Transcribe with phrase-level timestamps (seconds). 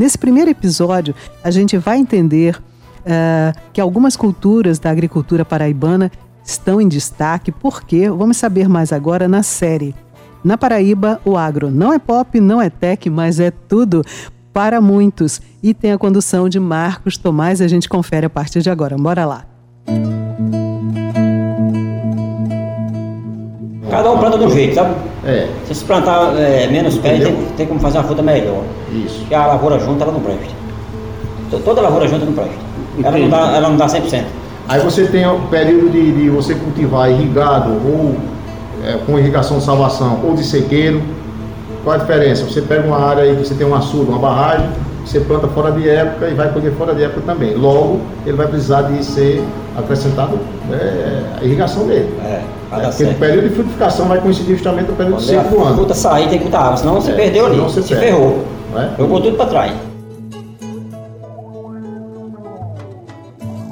[0.00, 1.14] Nesse primeiro episódio,
[1.44, 6.10] a gente vai entender uh, que algumas culturas da agricultura paraibana
[6.42, 9.94] estão em destaque, porque vamos saber mais agora na série.
[10.42, 14.02] Na Paraíba, o agro não é pop, não é tech, mas é tudo
[14.54, 15.38] para muitos.
[15.62, 18.96] E tem a condução de Marcos Tomás, a gente confere a partir de agora.
[18.96, 19.44] Bora lá.
[23.90, 24.94] Cada um planta de um jeito, sabe?
[25.24, 25.48] É.
[25.66, 28.62] Se você plantar é, menos pé, tem, tem como fazer uma fruta melhor.
[28.92, 29.18] Isso.
[29.20, 30.54] Porque a lavoura junta, ela não presta.
[31.64, 32.54] Toda lavoura junta não presta.
[33.02, 34.24] Ela não, dá, ela não dá 100%.
[34.68, 38.14] Aí você tem o período de, de você cultivar irrigado ou
[38.84, 41.02] é, com irrigação de salvação ou de sequeiro.
[41.82, 42.44] Qual a diferença?
[42.44, 44.68] Você pega uma área aí que você tem um açude, uma barragem,
[45.10, 47.54] você planta fora de época e vai colher fora de época também.
[47.54, 49.42] Logo, ele vai precisar de ser
[49.76, 50.38] acrescentado
[50.72, 52.14] é, a irrigação dele.
[52.24, 52.42] É,
[52.72, 55.48] é porque o período de frutificação vai coincidir justamente com o período Quando de seco
[55.48, 55.74] do ano.
[55.74, 58.44] fruta sair tem que botar água, senão você é, perdeu ali, você se ferrou.
[58.76, 58.90] É?
[58.96, 59.89] Jogou tudo para trás.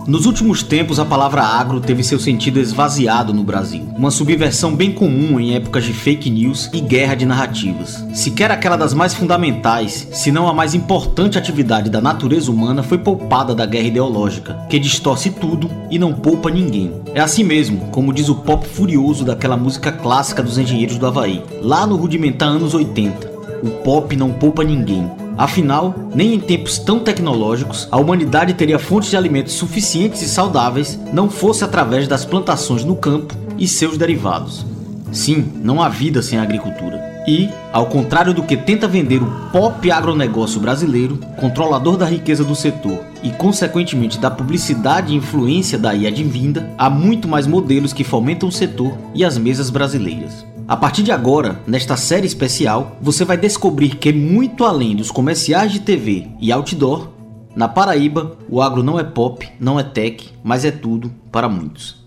[0.09, 4.91] Nos últimos tempos, a palavra agro teve seu sentido esvaziado no Brasil, uma subversão bem
[4.91, 8.03] comum em épocas de fake news e guerra de narrativas.
[8.15, 12.97] Sequer aquela das mais fundamentais, se não a mais importante atividade da natureza humana foi
[12.97, 16.91] poupada da guerra ideológica, que distorce tudo e não poupa ninguém.
[17.15, 21.45] É assim mesmo, como diz o pop furioso daquela música clássica dos engenheiros do Havaí,
[21.61, 23.31] lá no rudimentar anos 80.
[23.63, 25.28] O pop não poupa ninguém.
[25.39, 30.99] Afinal, nem em tempos tão tecnológicos a humanidade teria fontes de alimentos suficientes e saudáveis
[31.13, 34.67] não fosse através das plantações no campo e seus derivados.
[35.13, 37.07] Sim, não há vida sem a agricultura.
[37.29, 42.57] E, ao contrário do que tenta vender o pop agronegócio brasileiro, controlador da riqueza do
[42.57, 48.49] setor e, consequentemente, da publicidade e influência daí advinda, há muito mais modelos que fomentam
[48.49, 50.45] o setor e as mesas brasileiras.
[50.69, 55.73] A partir de agora, nesta série especial, você vai descobrir que muito além dos comerciais
[55.73, 57.09] de TV e outdoor,
[57.57, 62.05] na Paraíba, o agro não é pop, não é tech, mas é tudo para muitos.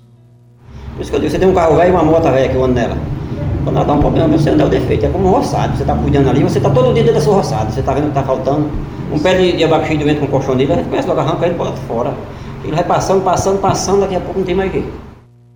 [0.94, 2.56] Por isso que eu digo, você tem um carro velho e uma moto velha que
[2.56, 2.96] eu ando nela.
[3.64, 5.08] Quando ela dá um problema, você anda o defeito.
[5.08, 5.76] É como um roçado.
[5.76, 7.72] Você está cuidando ali, você está todo dia dentro da sua roçada.
[7.72, 8.70] Você está vendo que está faltando.
[9.12, 11.48] Um pé de, de abacaxi vento com colchão dele, a gente começa logo a arrancar
[11.48, 12.14] ele para fora.
[12.64, 15.11] Ele vai passando, passando, passando, daqui a pouco não tem mais jeito.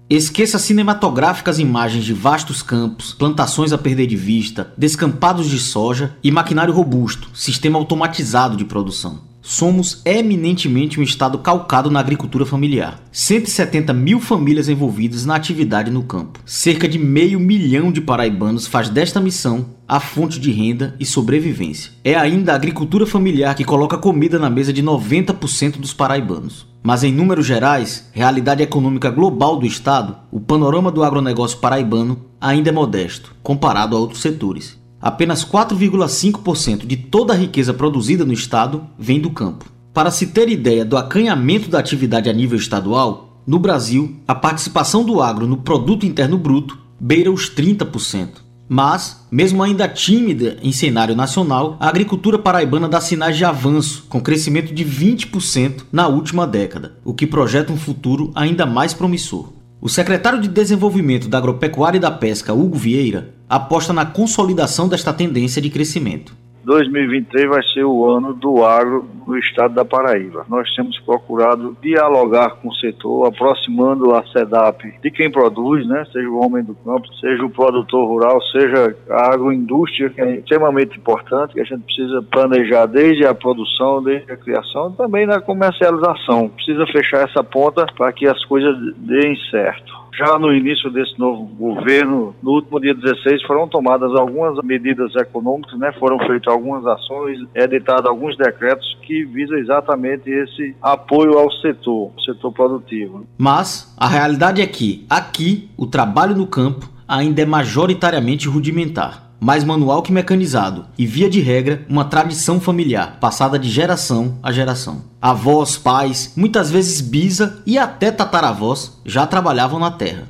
[0.08, 6.30] Esqueça cinematográficas imagens de vastos campos, plantações a perder de vista, descampados de soja e
[6.30, 9.22] maquinário robusto, sistema automatizado de produção.
[9.42, 13.02] Somos eminentemente um estado calcado na agricultura familiar.
[13.12, 16.40] 170 mil famílias envolvidas na atividade no campo.
[16.46, 21.92] Cerca de meio milhão de paraibanos faz desta missão a fonte de renda e sobrevivência.
[22.04, 26.75] É ainda a agricultura familiar que coloca comida na mesa de 90% dos paraibanos.
[26.86, 32.70] Mas em números gerais, realidade econômica global do estado, o panorama do agronegócio paraibano ainda
[32.70, 34.78] é modesto, comparado a outros setores.
[35.02, 39.66] Apenas 4,5% de toda a riqueza produzida no estado vem do campo.
[39.96, 45.04] Para se ter ideia do acanhamento da atividade a nível estadual, no Brasil, a participação
[45.04, 48.45] do agro no produto interno bruto beira os 30%.
[48.68, 54.20] Mas, mesmo ainda tímida em cenário nacional, a agricultura paraibana dá sinais de avanço, com
[54.20, 59.54] crescimento de 20% na última década, o que projeta um futuro ainda mais promissor.
[59.80, 65.14] O secretário de Desenvolvimento da Agropecuária e da Pesca, Hugo Vieira, aposta na consolidação desta
[65.14, 66.34] tendência de crescimento.
[66.66, 70.46] 2023 vai ser o ano do agro no estado da Paraíba.
[70.50, 76.04] Nós temos procurado dialogar com o setor, aproximando a SEDAP de quem produz, né?
[76.12, 80.98] seja o homem do campo, seja o produtor rural, seja a agroindústria, que é extremamente
[80.98, 86.50] importante, que a gente precisa planejar desde a produção, desde a criação, também na comercialização.
[86.50, 91.46] Precisa fechar essa ponta para que as coisas deem certo já no início desse novo
[91.46, 95.92] governo, no último dia 16, foram tomadas algumas medidas econômicas, né?
[96.00, 102.52] foram feitas algumas ações, editados alguns decretos que visam exatamente esse apoio ao setor, setor
[102.52, 103.26] produtivo.
[103.38, 109.64] Mas a realidade é que aqui o trabalho no campo ainda é majoritariamente rudimentar mais
[109.64, 115.02] manual que mecanizado e, via de regra, uma tradição familiar, passada de geração a geração.
[115.22, 120.24] Avós, pais, muitas vezes bisa e até tataravós já trabalhavam na terra.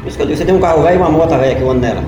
[0.00, 1.62] Por isso que eu digo, você tem um carro velho e uma moto velha que
[1.62, 2.02] eu ando nela.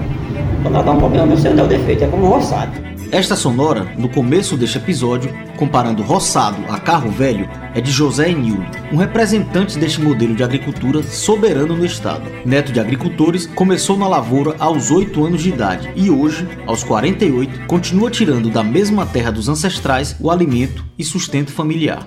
[0.63, 2.94] Quando ela dá um problema, você anda o defeito, é como um roçado.
[3.15, 8.67] Esta sonora, no começo deste episódio, comparando roçado a carro velho, é de José Enildo,
[8.91, 12.29] um representante deste modelo de agricultura soberano no estado.
[12.45, 17.69] Neto de agricultores, começou na lavoura aos 8 anos de idade e hoje, aos 48,
[17.69, 22.05] continua tirando da mesma terra dos ancestrais o alimento e sustento familiar.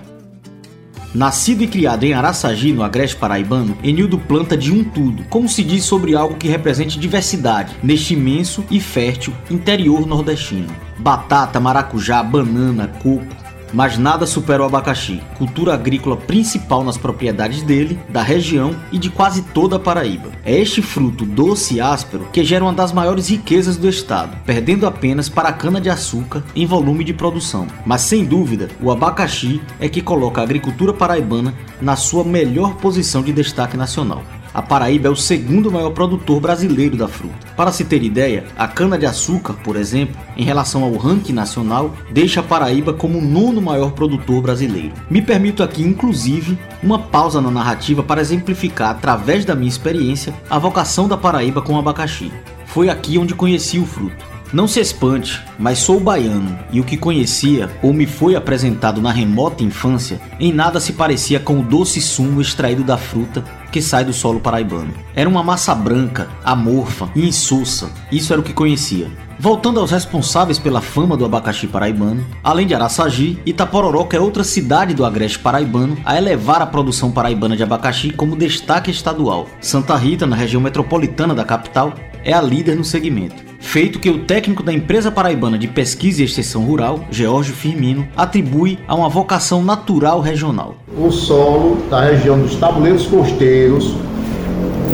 [1.14, 5.64] Nascido e criado em Araçagi, no Agreste Paraibano, Enildo planta de um tudo, como se
[5.64, 10.68] diz sobre algo que represente diversidade neste imenso e fértil interior nordestino.
[10.98, 13.24] Batata, maracujá, banana, coco,
[13.72, 19.10] mas nada supera o abacaxi, cultura agrícola principal nas propriedades dele, da região e de
[19.10, 20.30] quase toda a Paraíba.
[20.44, 24.86] É este fruto doce e áspero que gera uma das maiores riquezas do estado, perdendo
[24.86, 27.66] apenas para a cana-de-açúcar em volume de produção.
[27.84, 33.22] Mas sem dúvida, o abacaxi é que coloca a agricultura paraibana na sua melhor posição
[33.22, 34.22] de destaque nacional.
[34.52, 37.46] A Paraíba é o segundo maior produtor brasileiro da fruta.
[37.56, 42.42] Para se ter ideia, a cana-de-açúcar, por exemplo, em relação ao ranking nacional, deixa a
[42.42, 44.94] Paraíba como o nono maior produtor brasileiro.
[45.10, 50.58] Me permito aqui, inclusive, uma pausa na narrativa para exemplificar, através da minha experiência, a
[50.58, 52.32] vocação da Paraíba com o abacaxi.
[52.66, 54.38] Foi aqui onde conheci o fruto.
[54.50, 59.12] Não se espante, mas sou baiano e o que conhecia ou me foi apresentado na
[59.12, 64.04] remota infância em nada se parecia com o doce sumo extraído da fruta que sai
[64.04, 64.92] do solo paraibano.
[65.14, 69.10] Era uma massa branca, amorfa e insossa, isso era o que conhecia.
[69.40, 74.94] Voltando aos responsáveis pela fama do abacaxi paraibano, além de Araçagi, Itapororoca é outra cidade
[74.94, 79.46] do agreste paraibano a elevar a produção paraibana de abacaxi como destaque estadual.
[79.60, 81.94] Santa Rita, na região metropolitana da capital,
[82.24, 86.24] é a líder no segmento feito que o técnico da empresa paraibana de pesquisa e
[86.24, 90.76] extensão rural, George Firmino, atribui a uma vocação natural regional.
[90.96, 93.94] O solo da região dos tabuleiros costeiros,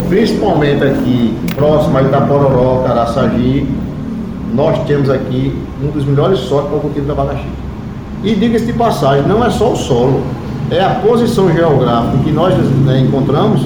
[0.08, 3.66] principalmente aqui próximo a Itapororó, Caraçagi,
[4.55, 7.46] nós temos aqui um dos melhores solos para o cultivo da abacaxi.
[8.22, 10.22] E diga-se de passagem, não é só o solo,
[10.70, 13.61] é a posição geográfica que nós né, encontramos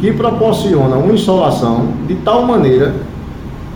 [0.00, 2.94] que proporciona uma insolação de tal maneira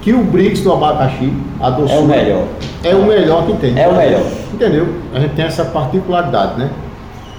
[0.03, 2.45] que o Brix do abacaxi, a doçura, é o melhor.
[2.83, 3.79] É o melhor que tem.
[3.79, 4.23] É o melhor.
[4.53, 4.89] Entendeu?
[5.15, 6.71] A gente tem essa particularidade, né?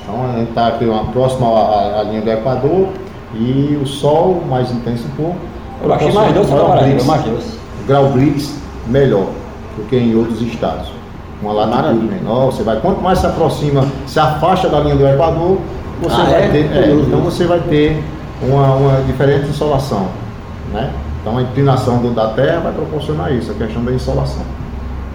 [0.03, 2.89] Então a gente está aqui uma, próxima à, à, linha do Equador
[3.33, 5.37] e o sol mais intenso um pouco.
[5.83, 7.59] Eu achei mais doce do Brasil, mais doce.
[7.83, 8.55] O grau Brix
[8.87, 9.27] melhor
[9.77, 10.91] do que em outros estados.
[11.41, 15.57] Uma latitude menor, você vai, quanto mais se aproxima, se afasta da linha do Equador,
[15.99, 16.47] você ah, vai é?
[16.49, 16.71] ter.
[16.71, 18.03] É, então você vai ter
[18.43, 20.07] uma, uma diferente insolação.
[20.71, 20.91] Né?
[21.21, 24.43] Então a inclinação do, da Terra vai proporcionar isso, a questão da insolação.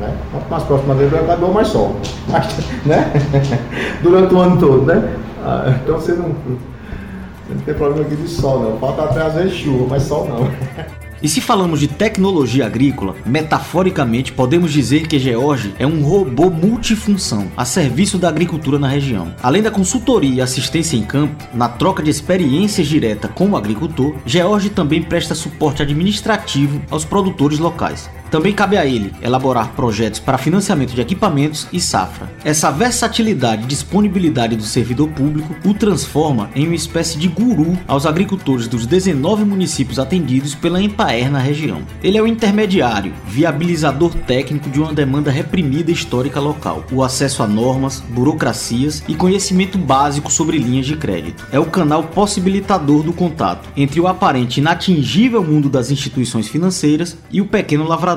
[0.01, 0.15] Né?
[0.31, 1.97] Quanto mais próximo dele do Equador, mais sol.
[2.29, 2.47] Mas,
[2.85, 3.13] né?
[4.03, 5.17] Durante o ano todo, né?
[5.45, 8.79] Ah, então você não, você não tem problema aqui de sol, não.
[8.79, 10.49] Falta até às vezes chuva, mas sol não.
[11.27, 17.51] E se falamos de tecnologia agrícola, metaforicamente podemos dizer que George é um robô multifunção
[17.57, 19.35] a serviço da agricultura na região.
[19.43, 24.15] Além da consultoria e assistência em campo, na troca de experiências direta com o agricultor,
[24.25, 28.09] George também presta suporte administrativo aos produtores locais.
[28.31, 32.31] Também cabe a ele elaborar projetos para financiamento de equipamentos e safra.
[32.45, 38.07] Essa versatilidade e disponibilidade do servidor público o transforma em uma espécie de guru aos
[38.07, 41.83] agricultores dos 19 municípios atendidos pela Empaer na região.
[42.03, 47.47] Ele é o intermediário, viabilizador técnico de uma demanda reprimida histórica local, o acesso a
[47.47, 51.47] normas, burocracias e conhecimento básico sobre linhas de crédito.
[51.53, 57.41] É o canal possibilitador do contato entre o aparente inatingível mundo das instituições financeiras e
[57.41, 58.16] o pequeno lavrador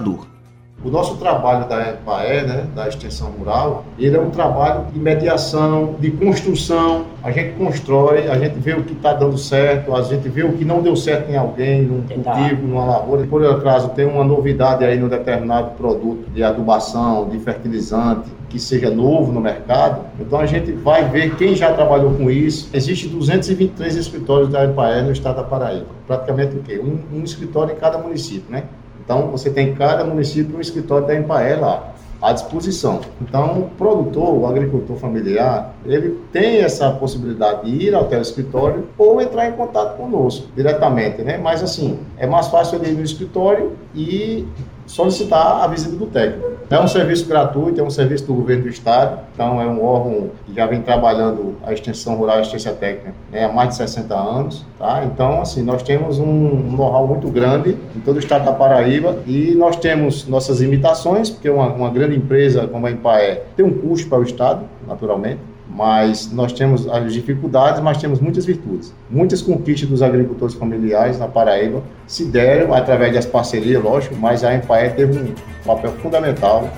[0.84, 5.96] o nosso trabalho da EPAE, né, da extensão rural, ele é um trabalho de mediação,
[6.00, 7.06] de construção.
[7.22, 10.54] A gente constrói, a gente vê o que está dando certo, a gente vê o
[10.54, 13.28] que não deu certo em alguém, num cultivo, numa lavoura.
[13.28, 18.90] Por acaso tem uma novidade aí no determinado produto de adubação, de fertilizante, que seja
[18.90, 20.06] novo no mercado.
[20.18, 22.70] Então a gente vai ver quem já trabalhou com isso.
[22.74, 25.88] Existem 223 escritórios da EPAE no estado da Paraíba.
[26.08, 26.80] Praticamente o quê?
[26.80, 28.64] Um, um escritório em cada município, né?
[29.10, 33.02] Então, você tem em cada município um escritório da Empaé lá, à disposição.
[33.20, 38.88] Então, o produtor, o agricultor familiar, ele tem essa possibilidade de ir até o escritório
[38.98, 41.38] ou entrar em contato conosco diretamente, né?
[41.38, 44.46] Mas, assim, é mais fácil ele ir no escritório e
[44.90, 46.50] solicitar a visita do técnico.
[46.70, 50.30] É um serviço gratuito, é um serviço do governo do estado, então é um órgão
[50.46, 54.16] que já vem trabalhando a extensão rural e assistência técnica né, há mais de 60
[54.16, 55.04] anos, tá?
[55.06, 59.54] Então, assim, nós temos um know-how muito grande em todo o estado da Paraíba e
[59.56, 64.10] nós temos nossas limitações, porque uma, uma grande empresa como a Empaé tem um custo
[64.10, 68.94] para o estado, naturalmente, mas nós temos as dificuldades, mas temos muitas virtudes.
[69.10, 74.56] Muitas conquistas dos agricultores familiares na Paraíba se deram através das parcerias, lógico, mas a
[74.56, 75.34] Empaé teve um
[75.64, 76.70] papel fundamental.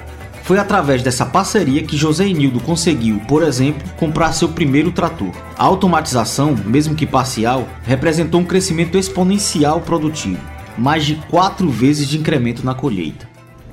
[0.44, 5.32] Foi através dessa parceria que José Enildo conseguiu, por exemplo, comprar seu primeiro trator.
[5.58, 10.42] A automatização, mesmo que parcial, representou um crescimento exponencial produtivo,
[10.78, 13.31] mais de quatro vezes de incremento na colheita.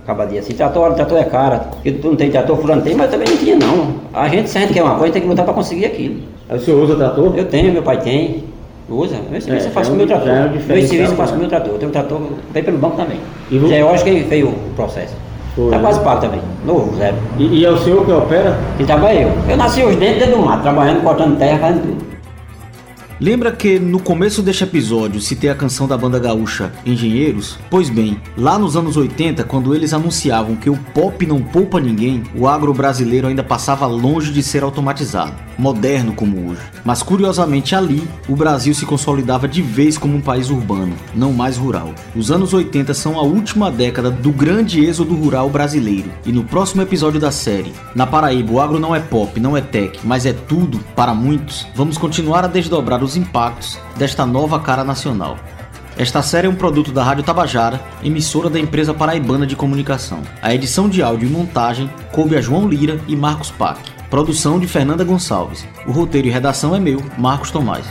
[0.09, 3.29] Acabadia assim, trator, trator é cara, porque tu não tem trator, fulano tem, mas também
[3.29, 3.89] não tinha não.
[4.15, 6.23] A gente, se a gente quer uma coisa, tem que lutar para conseguir aquilo.
[6.49, 7.35] Aí o senhor usa trator?
[7.37, 8.45] Eu tenho, meu pai tem.
[8.89, 9.17] Usa.
[9.31, 10.29] Meu serviço É, eu faço com é o meu um- trator.
[10.29, 11.37] é um meu serviço eu faço né?
[11.37, 11.73] com meu trator.
[11.75, 12.21] Eu tenho um trator,
[12.55, 13.19] veio pelo banco também.
[13.51, 15.15] E vo- Já eu acho que veio o processo.
[15.55, 15.83] Foi, tá né?
[15.83, 16.41] quase pago também.
[16.65, 17.17] Novo, zero.
[17.39, 18.57] E, e é o senhor que opera?
[18.81, 19.31] E tava eu.
[19.47, 22.07] Eu nasci os dentes dentro do mato, trabalhando, cortando terra, fazendo tudo.
[23.21, 27.59] Lembra que no começo deste episódio citei a canção da banda gaúcha Engenheiros?
[27.69, 32.23] Pois bem, lá nos anos 80, quando eles anunciavam que o pop não poupa ninguém,
[32.33, 36.61] o agro brasileiro ainda passava longe de ser automatizado, moderno como hoje.
[36.85, 41.57] Mas curiosamente ali, o Brasil se consolidava de vez como um país urbano, não mais
[41.57, 41.93] rural.
[42.15, 46.09] Os anos 80 são a última década do grande êxodo rural brasileiro.
[46.25, 49.61] E no próximo episódio da série, na Paraíba o agro não é pop, não é
[49.61, 54.85] tech, mas é tudo para muitos, vamos continuar a desdobrar os impactos desta nova cara
[54.85, 55.39] nacional.
[55.97, 60.23] Esta série é um produto da Rádio Tabajara, emissora da empresa paraibana de comunicação.
[60.43, 63.81] A edição de áudio e montagem coube a João Lira e Marcos Pac.
[64.09, 65.67] Produção de Fernanda Gonçalves.
[65.87, 67.87] O roteiro e redação é meu, Marcos Tomás.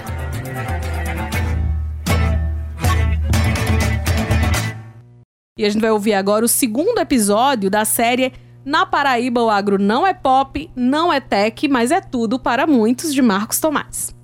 [5.57, 8.31] E a gente vai ouvir agora o segundo episódio da série
[8.63, 13.13] Na Paraíba o Agro não é pop, não é tech, mas é tudo para muitos,
[13.13, 14.16] de Marcos Tomás.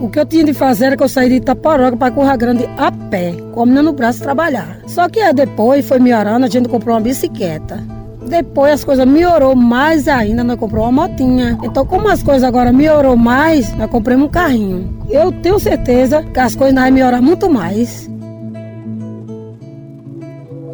[0.00, 2.66] O que eu tinha de fazer era que eu saí de Itaparoca para Curra Grande
[2.78, 4.80] a pé, caminhando no braço trabalhar.
[4.86, 7.84] Só que aí depois foi melhorando, a gente comprou uma bicicleta.
[8.26, 11.58] Depois as coisas melhorou mais ainda, nós compramos uma motinha.
[11.62, 14.88] Então, como as coisas agora melhorou mais, nós compramos um carrinho.
[15.10, 18.08] Eu tenho certeza que as coisas vão melhorar muito mais.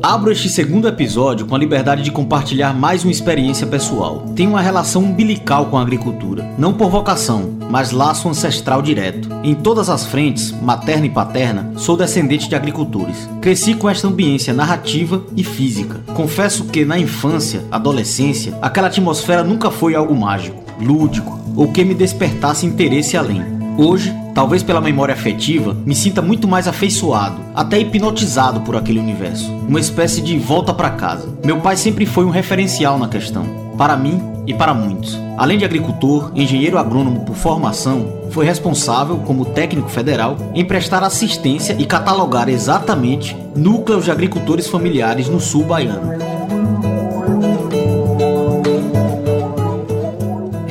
[0.07, 4.25] Abro este segundo episódio com a liberdade de compartilhar mais uma experiência pessoal.
[4.37, 9.29] Tenho uma relação umbilical com a agricultura, não por vocação, mas laço ancestral direto.
[9.43, 13.29] Em todas as frentes, materna e paterna, sou descendente de agricultores.
[13.43, 16.01] Cresci com esta ambiência narrativa e física.
[16.15, 21.95] Confesso que na infância, adolescência, aquela atmosfera nunca foi algo mágico, lúdico ou que me
[21.95, 23.56] despertasse interesse além.
[23.79, 29.53] Hoje, talvez pela memória afetiva, me sinta muito mais afeiçoado, até hipnotizado por aquele universo.
[29.69, 31.29] Uma espécie de volta para casa.
[31.45, 33.45] Meu pai sempre foi um referencial na questão,
[33.77, 35.19] para mim e para muitos.
[35.37, 41.77] Além de agricultor, engenheiro agrônomo por formação, foi responsável, como técnico federal, em prestar assistência
[41.79, 46.36] e catalogar exatamente núcleos de agricultores familiares no sul baiano.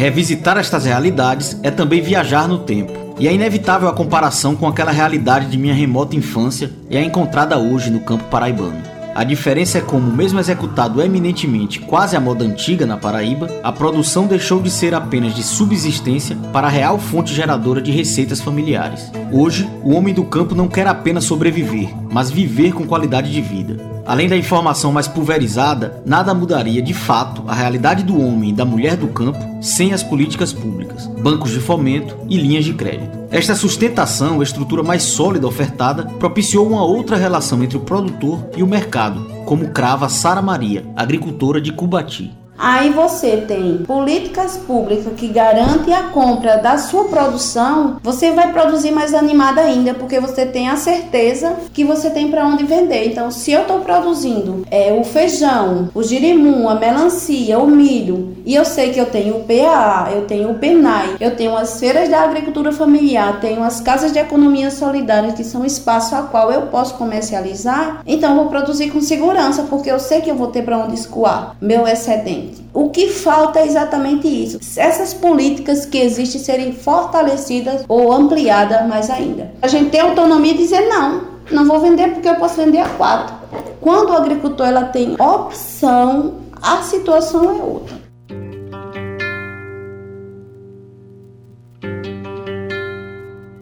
[0.06, 2.94] Revisitar estas realidades é também viajar no tempo.
[3.18, 7.58] E é inevitável a comparação com aquela realidade de minha remota infância e a encontrada
[7.58, 8.84] hoje no campo paraibano.
[9.16, 14.28] A diferença é como, mesmo executado eminentemente quase à moda antiga na Paraíba, a produção
[14.28, 19.12] deixou de ser apenas de subsistência para a real fonte geradora de receitas familiares.
[19.32, 23.95] Hoje, o homem do campo não quer apenas sobreviver, mas viver com qualidade de vida.
[24.06, 28.64] Além da informação mais pulverizada, nada mudaria de fato a realidade do homem e da
[28.64, 33.18] mulher do campo sem as políticas públicas, bancos de fomento e linhas de crédito.
[33.32, 38.68] Esta sustentação, estrutura mais sólida ofertada, propiciou uma outra relação entre o produtor e o
[38.68, 42.45] mercado, como crava Sara Maria, agricultora de Cubati.
[42.58, 48.92] Aí você tem políticas públicas que garantem a compra da sua produção, você vai produzir
[48.92, 53.08] mais animada ainda, porque você tem a certeza que você tem para onde vender.
[53.08, 58.56] Então, se eu estou produzindo é, o feijão, o girimum, a melancia, o milho, e
[58.56, 62.08] eu sei que eu tenho o PAA, eu tenho o PENAI, eu tenho as feiras
[62.08, 66.64] da agricultura familiar, tenho as casas de economia solidária, que são espaço a qual eu
[66.68, 70.64] posso comercializar, então eu vou produzir com segurança, porque eu sei que eu vou ter
[70.64, 72.45] para onde escoar meu excedente.
[72.74, 74.60] O que falta é exatamente isso.
[74.78, 79.52] Essas políticas que existem serem fortalecidas ou ampliadas mais ainda.
[79.62, 81.22] A gente tem autonomia de dizer não,
[81.52, 83.36] não vou vender porque eu posso vender a quatro.
[83.82, 88.05] Quando o agricultor ela tem opção, a situação é outra.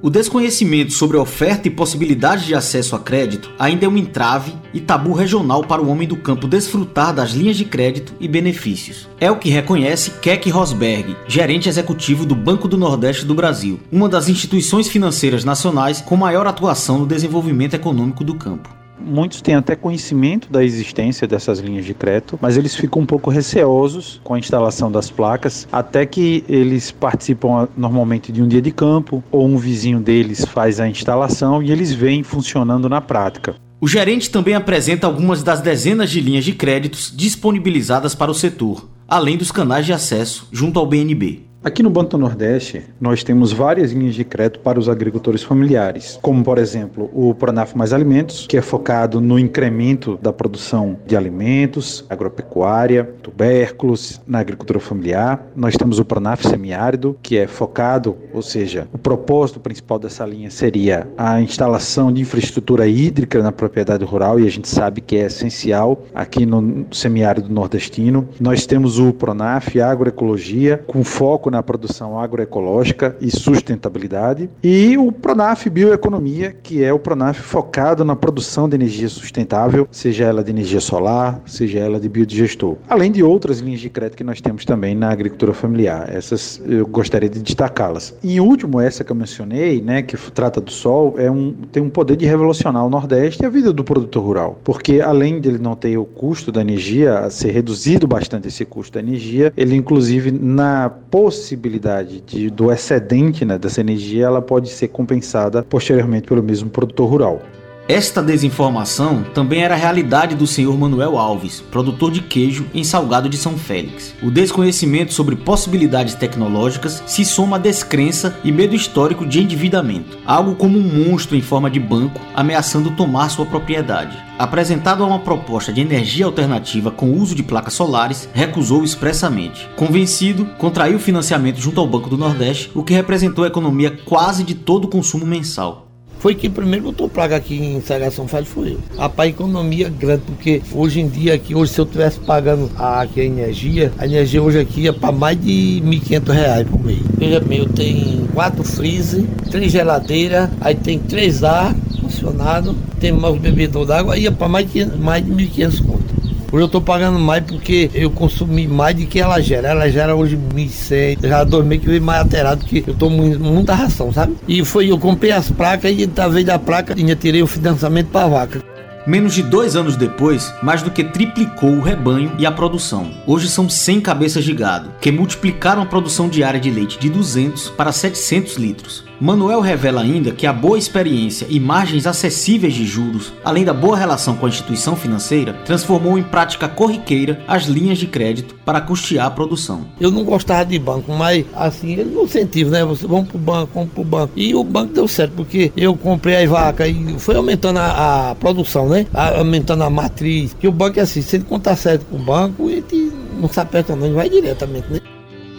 [0.04, 4.82] O desconhecimento sobre oferta e possibilidade de acesso a crédito ainda é um entrave e
[4.82, 9.08] tabu regional para o homem do campo desfrutar das linhas de crédito e benefícios.
[9.18, 14.10] É o que reconhece Keck Rosberg, gerente executivo do Banco do Nordeste do Brasil, uma
[14.10, 18.83] das instituições financeiras nacionais com maior atuação no desenvolvimento econômico do campo.
[19.00, 23.30] Muitos têm até conhecimento da existência dessas linhas de crédito, mas eles ficam um pouco
[23.30, 28.72] receosos com a instalação das placas, até que eles participam normalmente de um dia de
[28.72, 33.56] campo, ou um vizinho deles faz a instalação e eles veem funcionando na prática.
[33.82, 38.90] O gerente também apresenta algumas das dezenas de linhas de créditos disponibilizadas para o setor,
[39.06, 41.53] além dos canais de acesso junto ao BNB.
[41.64, 46.44] Aqui no Banco Nordeste, nós temos várias linhas de crédito para os agricultores familiares, como,
[46.44, 52.06] por exemplo, o Pronaf Mais Alimentos, que é focado no incremento da produção de alimentos,
[52.10, 55.48] agropecuária, tubérculos, na agricultura familiar.
[55.56, 60.52] Nós temos o Pronaf Semiárido, que é focado, ou seja, o propósito principal dessa linha
[60.52, 65.28] seria a instalação de infraestrutura hídrica na propriedade rural, e a gente sabe que é
[65.28, 68.28] essencial aqui no semiárido nordestino.
[68.38, 75.70] Nós temos o Pronaf Agroecologia, com foco na produção agroecológica e sustentabilidade, e o Pronaf
[75.70, 80.82] Bioeconomia, que é o Pronaf focado na produção de energia sustentável, seja ela de energia
[80.82, 82.76] solar, seja ela de biodigestor.
[82.90, 86.10] Além de outras linhas de crédito que nós temos também na agricultura familiar.
[86.12, 88.16] Essas eu gostaria de destacá-las.
[88.24, 91.90] E último, essa que eu mencionei, né, que trata do sol, é um, tem um
[91.90, 94.60] poder de revolucionar o Nordeste e a vida do produtor rural.
[94.64, 99.00] Porque além dele não ter o custo da energia, ser reduzido bastante esse custo da
[99.00, 104.88] energia, ele inclusive na possibilidade possibilidade de, do excedente né, dessa energia ela pode ser
[104.88, 107.42] compensada posteriormente pelo mesmo produtor rural.
[107.86, 113.28] Esta desinformação também era a realidade do senhor Manuel Alves, produtor de queijo em Salgado
[113.28, 114.16] de São Félix.
[114.24, 120.56] O desconhecimento sobre possibilidades tecnológicas se soma à descrença e medo histórico de endividamento, algo
[120.56, 124.18] como um monstro em forma de banco ameaçando tomar sua propriedade.
[124.40, 129.70] Apresentado a uma proposta de energia alternativa com uso de placas solares, recusou expressamente.
[129.76, 134.56] Convencido, contraiu financiamento junto ao Banco do Nordeste, o que representou a economia quase de
[134.56, 135.90] todo o consumo mensal
[136.24, 138.80] foi quem primeiro botou placa aqui em Sagação Faz foi eu.
[138.98, 143.20] Rapaz, economia grande, porque hoje em dia aqui, hoje se eu tivesse pagando a, aqui
[143.20, 147.02] a energia, a energia hoje aqui é para mais de 1.500 reais por mês.
[147.18, 153.38] Veja bem, eu tenho quatro freezer, três geladeiras, aí tem três ar funcionado, tem mais
[153.38, 156.13] bebedor d'água, é para mais de, mais de 1.500 conto.
[156.54, 159.70] Hoje eu tô pagando mais porque eu consumi mais do que ela gera.
[159.70, 164.14] Ela gera hoje 1.100, já meses que veio mais alterado, que eu tô muita ração,
[164.14, 164.36] sabe?
[164.48, 168.28] E foi, eu comprei as placas e talvez da placa ainda tirei o financiamento para
[168.28, 168.62] vaca.
[169.08, 173.10] Menos de dois anos depois, mais do que triplicou o rebanho e a produção.
[173.26, 177.70] Hoje são 100 cabeças de gado, que multiplicaram a produção diária de leite de 200
[177.72, 179.04] para 700 litros.
[179.24, 183.96] Manuel revela ainda que a boa experiência e margens acessíveis de juros, além da boa
[183.96, 189.28] relação com a instituição financeira, transformou em prática corriqueira as linhas de crédito para custear
[189.28, 189.86] a produção.
[189.98, 192.84] Eu não gostava de banco, mas assim, ele não incentivo, né?
[192.84, 194.34] Você vamos pro banco, vamos pro banco.
[194.36, 198.36] E o banco deu certo, porque eu comprei as vacas e foi aumentando a, a
[198.36, 199.08] produção, né?
[199.14, 200.54] A, aumentando a matriz.
[200.60, 203.58] Que o banco é assim, se ele contar certo com o banco, ele não se
[203.58, 205.00] aperta não, ele vai diretamente, né?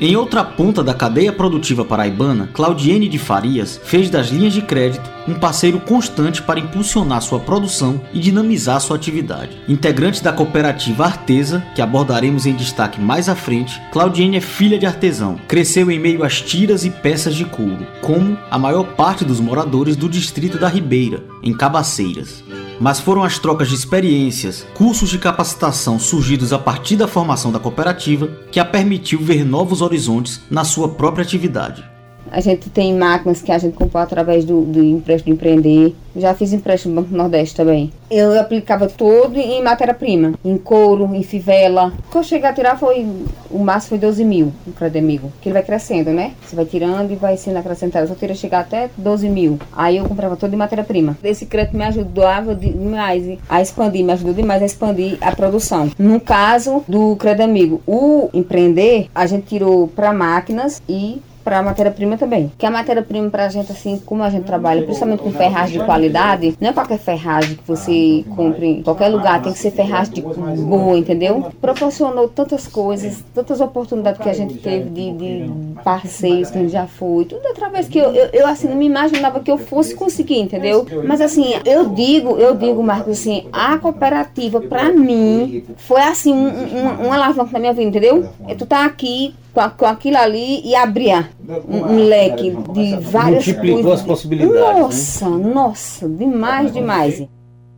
[0.01, 5.09] Em outra ponta da cadeia produtiva paraibana, Claudiene de Farias fez das linhas de crédito
[5.29, 9.57] um parceiro constante para impulsionar sua produção e dinamizar sua atividade.
[9.69, 14.85] Integrante da cooperativa Artesa, que abordaremos em destaque mais à frente, Claudiene é filha de
[14.85, 15.39] artesão.
[15.47, 19.95] Cresceu em meio às tiras e peças de couro, como a maior parte dos moradores
[19.95, 22.43] do distrito da Ribeira, em Cabaceiras
[22.81, 27.59] mas foram as trocas de experiências, cursos de capacitação surgidos a partir da formação da
[27.59, 31.94] cooperativa que a permitiu ver novos horizontes na sua própria atividade.
[32.31, 35.97] A gente tem máquinas que a gente comprou através do, do empréstimo de empreender.
[36.17, 37.93] Já fiz empréstimo no Banco Nordeste também.
[38.11, 41.93] Eu aplicava tudo em matéria-prima, em couro, em fivela.
[42.09, 43.07] O que eu cheguei a tirar foi,
[43.51, 45.33] o máximo foi 12 mil, um crédito amigo.
[45.41, 46.33] Que ele vai crescendo, né?
[46.43, 48.05] Você vai tirando e vai sendo acrescentado.
[48.05, 49.59] Eu só tirei chegar até 12 mil.
[49.73, 51.17] Aí eu comprava tudo em matéria-prima.
[51.25, 55.91] Esse crédito me ajudava demais a expandir, me ajudou demais a expandir a produção.
[55.99, 61.63] No caso do crédito amigo, o empreender, a gente tirou para máquinas e para a
[61.63, 62.51] matéria-prima também.
[62.57, 65.85] Que a matéria-prima para a gente, assim, como a gente trabalha, principalmente com ferragem de
[65.85, 70.15] qualidade, não é qualquer ferragem que você compre em qualquer lugar, tem que ser ferragem
[70.15, 71.53] de boa, entendeu?
[71.61, 75.51] Proporcionou tantas coisas, tantas oportunidades que a gente teve de, de
[75.83, 78.87] parceiros que a gente já foi, tudo através que eu, eu, eu, assim, não me
[78.87, 80.87] imaginava que eu fosse conseguir, entendeu?
[81.05, 86.47] Mas assim, eu digo, eu digo, Marcos, assim, a cooperativa para mim foi assim, um,
[86.47, 88.29] um, um alavanca na minha vida, entendeu?
[88.57, 91.31] Tu tá aqui com, com aquilo ali e abria
[91.69, 94.01] um, um leque de várias Multiplicou coisas.
[94.01, 94.81] as possibilidades.
[94.81, 95.55] Nossa, né?
[95.55, 97.25] nossa, demais, demais.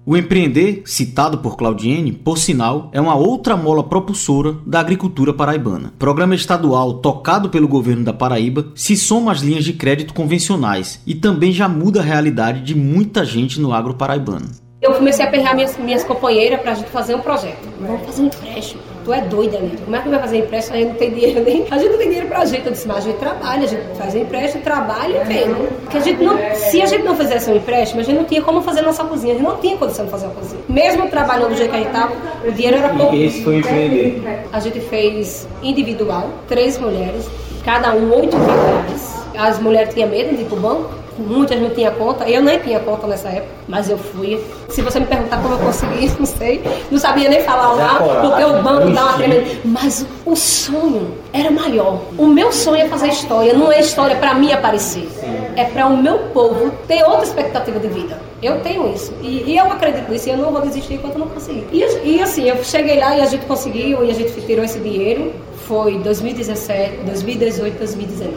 [0.09, 5.93] O empreender, citado por Claudiene, por sinal, é uma outra mola propulsora da agricultura paraibana.
[5.99, 11.13] Programa estadual tocado pelo governo da Paraíba se soma às linhas de crédito convencionais e
[11.13, 14.49] também já muda a realidade de muita gente no agro paraibano.
[14.81, 17.69] Eu comecei a perrear minhas, minhas companheiras para a gente fazer um projeto.
[17.81, 19.83] Vamos fazer um empréstimo tu é doida, Lito.
[19.85, 20.77] Como é que vai fazer empréstimo?
[20.77, 21.65] A gente não tem dinheiro nem.
[21.71, 22.67] A gente não tem dinheiro pra gente.
[22.67, 25.55] Eu disse, mas a gente trabalha, a gente faz empréstimo, trabalha e vem.
[25.55, 26.37] Porque a gente não.
[26.55, 29.35] Se a gente não fizesse um empréstimo, a gente não tinha como fazer nossa cozinha.
[29.35, 30.61] A gente não tinha condição de fazer uma cozinha.
[30.69, 32.13] Mesmo trabalhando do jeito que a gente tava,
[32.45, 33.15] o dinheiro era pouco.
[33.15, 34.23] E esse foi empreender?
[34.53, 37.27] A gente fez individual, três mulheres
[37.67, 39.27] cada um 8 mil reais.
[39.37, 40.89] As mulheres tinham medo de ir pro banco,
[41.19, 44.43] muitas não tinham conta, eu nem tinha conta nessa época, mas eu fui.
[44.69, 48.45] Se você me perguntar como eu consegui, não sei, não sabia nem falar lá, porque
[48.45, 49.47] o banco dá uma tremenda.
[49.65, 52.01] Mas o sonho era maior.
[52.19, 55.09] O meu sonho é fazer história, não é história para mim aparecer,
[55.57, 58.27] é para o meu povo ter outra expectativa de vida.
[58.43, 59.15] Eu tenho isso.
[59.23, 61.67] E, e, eu acredito nisso e eu não vou desistir enquanto eu não conseguir.
[61.73, 64.79] E, e, assim, eu cheguei lá e a gente conseguiu e a gente tirou esse
[64.79, 65.33] dinheiro.
[65.67, 68.37] Foi 2017, 2018, 2019.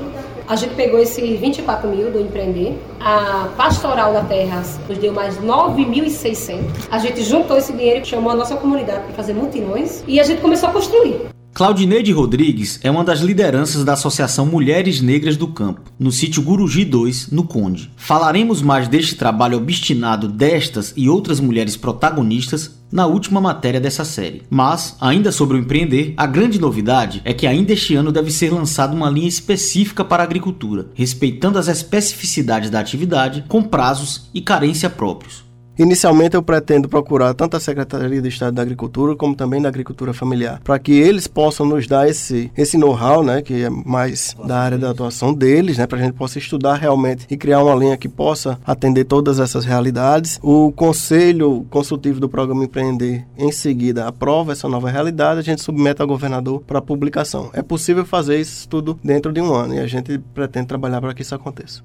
[0.50, 2.76] A gente pegou esses 24 mil do empreender.
[3.00, 6.64] A Pastoral da Terra nos deu mais 9.600.
[6.90, 10.42] A gente juntou esse dinheiro chamou a nossa comunidade para fazer mutirões e a gente
[10.42, 11.30] começou a construir.
[11.54, 16.84] Claudineide Rodrigues é uma das lideranças da Associação Mulheres Negras do Campo, no sítio Guruji
[16.84, 17.92] 2, no Conde.
[17.96, 24.43] Falaremos mais deste trabalho obstinado destas e outras mulheres protagonistas na última matéria dessa série.
[24.49, 28.52] Mas, ainda sobre o empreender, a grande novidade é que ainda este ano deve ser
[28.52, 34.41] lançada uma linha específica para a agricultura, respeitando as especificidades da atividade, com prazos e
[34.41, 35.49] carência próprios.
[35.80, 40.13] Inicialmente eu pretendo procurar tanto a Secretaria de Estado da Agricultura como também da Agricultura
[40.13, 44.60] Familiar, para que eles possam nos dar esse, esse know-how, né, que é mais da
[44.60, 47.96] área da atuação deles, né, para a gente possa estudar realmente e criar uma linha
[47.96, 50.38] que possa atender todas essas realidades.
[50.44, 56.02] O Conselho Consultivo do Programa Empreender, em seguida, aprova essa nova realidade, a gente submete
[56.02, 57.52] ao governador para publicação.
[57.54, 61.13] É possível fazer isso tudo dentro de um ano e a gente pretende trabalhar para
[61.13, 61.82] que isso aconteça.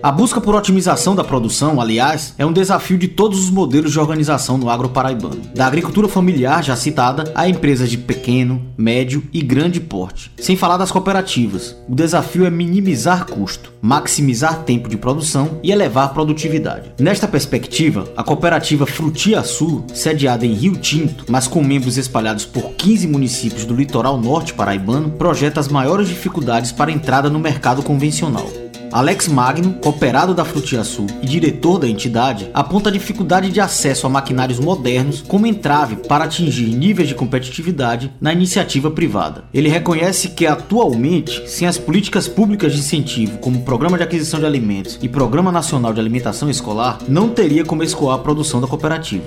[0.00, 3.98] A busca por otimização da produção, aliás, é um desafio de todos os modelos de
[3.98, 5.40] organização no agro paraibano.
[5.52, 10.30] Da agricultura familiar já citada a empresas de pequeno, médio e grande porte.
[10.38, 11.76] Sem falar das cooperativas.
[11.88, 16.92] O desafio é minimizar custo, maximizar tempo de produção e elevar produtividade.
[17.00, 22.70] Nesta perspectiva, a cooperativa Frutia Sul, sediada em Rio Tinto, mas com membros espalhados por
[22.74, 27.82] 15 municípios do litoral norte paraibano, projeta as maiores dificuldades para a entrada no mercado
[27.82, 28.48] convencional.
[28.90, 34.06] Alex Magno, cooperado da Frutia Sul e diretor da entidade, aponta a dificuldade de acesso
[34.06, 39.44] a maquinários modernos como entrave para atingir níveis de competitividade na iniciativa privada.
[39.52, 44.40] Ele reconhece que atualmente, sem as políticas públicas de incentivo, como o Programa de Aquisição
[44.40, 48.66] de Alimentos e Programa Nacional de Alimentação Escolar, não teria como escoar a produção da
[48.66, 49.26] cooperativa.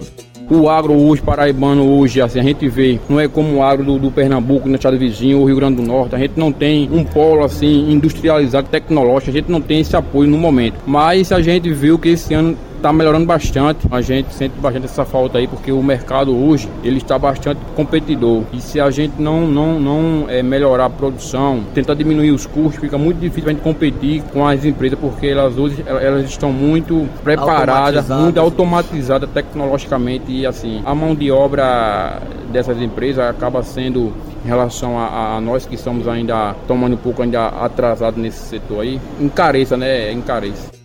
[0.54, 3.98] O agro hoje, paraibano hoje, assim, a gente vê, não é como o agro do,
[3.98, 6.14] do Pernambuco, no estado vizinho, ou Rio Grande do Norte.
[6.14, 10.30] A gente não tem um polo assim industrializado, tecnológico, a gente não tem esse apoio
[10.30, 10.76] no momento.
[10.86, 13.88] Mas a gente viu que esse ano está melhorando bastante.
[13.92, 18.44] A gente sente bastante essa falta aí, porque o mercado hoje ele está bastante competidor.
[18.52, 22.82] E se a gente não, não, não é, melhorar a produção, tentar diminuir os custos,
[22.82, 27.08] fica muito difícil a gente competir com as empresas, porque elas hoje elas estão muito
[27.24, 32.20] preparadas, muito automatizadas tecnologicamente e assim a mão de obra
[32.52, 34.12] dessas empresas acaba sendo
[34.44, 38.82] em relação a, a, nós que estamos ainda tomando um pouco ainda atrasado nesse setor
[38.82, 40.12] aí, encareça, né?
[40.12, 40.81] Encareça.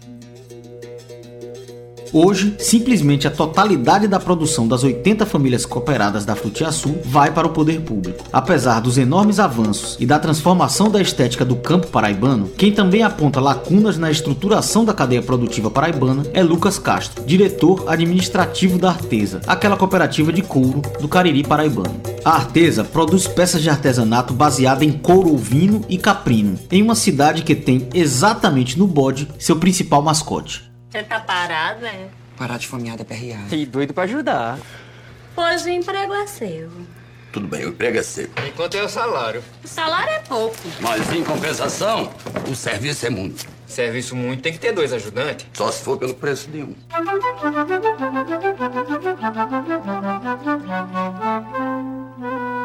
[2.18, 7.50] Hoje, simplesmente a totalidade da produção das 80 famílias cooperadas da Frutiaçu vai para o
[7.50, 8.24] poder público.
[8.32, 13.38] Apesar dos enormes avanços e da transformação da estética do campo paraibano, quem também aponta
[13.38, 19.76] lacunas na estruturação da cadeia produtiva paraibana é Lucas Castro, diretor administrativo da Artesa, aquela
[19.76, 22.00] cooperativa de couro do Cariri paraibano.
[22.24, 27.42] A Artesa produz peças de artesanato baseada em couro ovino e caprino, em uma cidade
[27.42, 30.65] que tem exatamente no bode seu principal mascote.
[30.96, 32.08] Você tá parado, é?
[32.38, 33.36] Parar de fomeada PRA.
[33.52, 34.58] E doido pra ajudar.
[35.34, 36.70] Pois o emprego é seu.
[37.30, 38.30] Tudo bem, o emprego é seu.
[38.48, 39.44] Enquanto é o salário.
[39.62, 40.56] O salário é pouco.
[40.80, 42.10] Mas em compensação,
[42.50, 43.46] o serviço é muito.
[43.66, 45.46] Serviço muito tem que ter dois ajudantes.
[45.52, 46.74] Só se for pelo preço de um.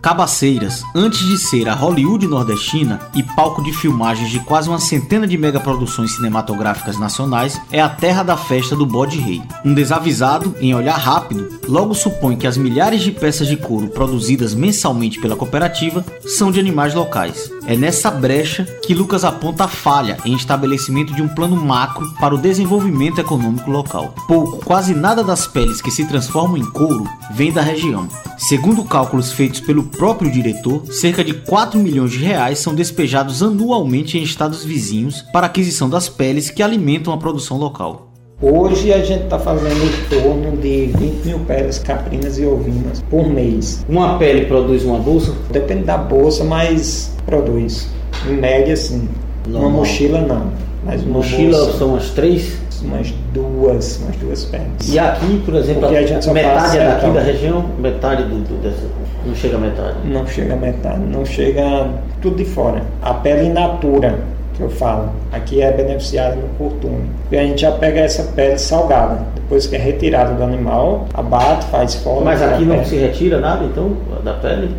[0.00, 5.26] Cabaceiras, antes de ser a Hollywood nordestina e palco de filmagens de quase uma centena
[5.26, 9.42] de megaproduções cinematográficas nacionais, é a terra da festa do bode rei.
[9.64, 14.54] Um desavisado, em olhar rápido, logo supõe que as milhares de peças de couro produzidas
[14.54, 17.50] mensalmente pela cooperativa são de animais locais.
[17.66, 22.34] É nessa brecha que Lucas aponta a falha em estabelecimento de um plano macro para
[22.34, 24.14] o desenvolvimento econômico local.
[24.26, 28.08] Pouco, quase nada das peles que se transformam em couro vem da região.
[28.38, 34.18] Segundo cálculos feitos pelo próprio diretor, cerca de 4 milhões de reais são despejados anualmente
[34.18, 38.08] em estados vizinhos para aquisição das peles que alimentam a produção local.
[38.40, 43.28] Hoje a gente está fazendo em torno de 20 mil peles caprinas e ovinas por
[43.28, 43.84] mês.
[43.88, 45.34] Uma pele produz uma bolsa?
[45.50, 47.88] Depende da bolsa, mas produz.
[48.28, 49.08] Em média, sim.
[49.44, 50.52] Uma mochila, não.
[50.84, 52.56] Mas uma mochila bolsa, são as três?
[52.82, 54.88] Umas duas, umas duas peles.
[54.88, 57.12] E aqui, por exemplo, a metade é daqui sertão.
[57.12, 58.86] da região, metade do, do dessa.
[59.26, 59.96] Não chega a metade.
[60.04, 61.90] Não chega a metade, não chega
[62.22, 62.82] tudo de fora.
[63.02, 64.18] A pele in natura,
[64.54, 67.10] que eu falo, aqui é beneficiada no curtume.
[67.30, 71.66] E a gente já pega essa pele salgada, depois que é retirada do animal, abate,
[71.66, 72.24] faz fora.
[72.24, 74.74] Mas aqui não se retira nada, então, da pele?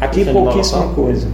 [0.00, 1.28] Aqui pouquíssima coisa.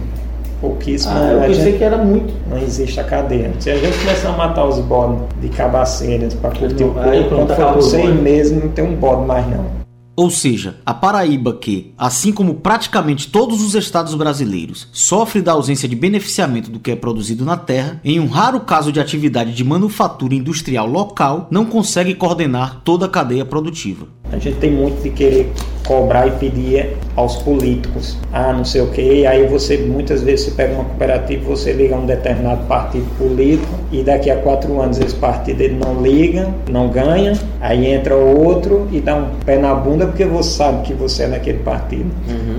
[0.61, 1.13] Pouquíssima.
[1.17, 2.31] Ah, eu pensei gente- que era muito.
[2.47, 3.51] Não existe a cadeia.
[3.59, 7.77] Se a gente começar a matar os bodes de cabaceiras para curtir o pronto, quando
[7.77, 9.80] o seis meses não tem um bode mais não.
[10.21, 15.89] Ou seja, a Paraíba que, assim como praticamente todos os estados brasileiros, sofre da ausência
[15.89, 19.63] de beneficiamento do que é produzido na terra, em um raro caso de atividade de
[19.63, 24.05] manufatura industrial local, não consegue coordenar toda a cadeia produtiva.
[24.31, 25.51] A gente tem muito de querer
[25.85, 28.17] cobrar e pedir aos políticos.
[28.31, 29.25] Ah, não sei o que.
[29.25, 33.73] Aí você, muitas vezes, você pega uma cooperativa, você liga a um determinado partido político
[33.91, 37.33] e daqui a quatro anos esse partido ele não liga, não ganha.
[37.59, 41.29] Aí entra outro e dá um pé na bunda porque você sabe que você é
[41.29, 42.11] daquele partido.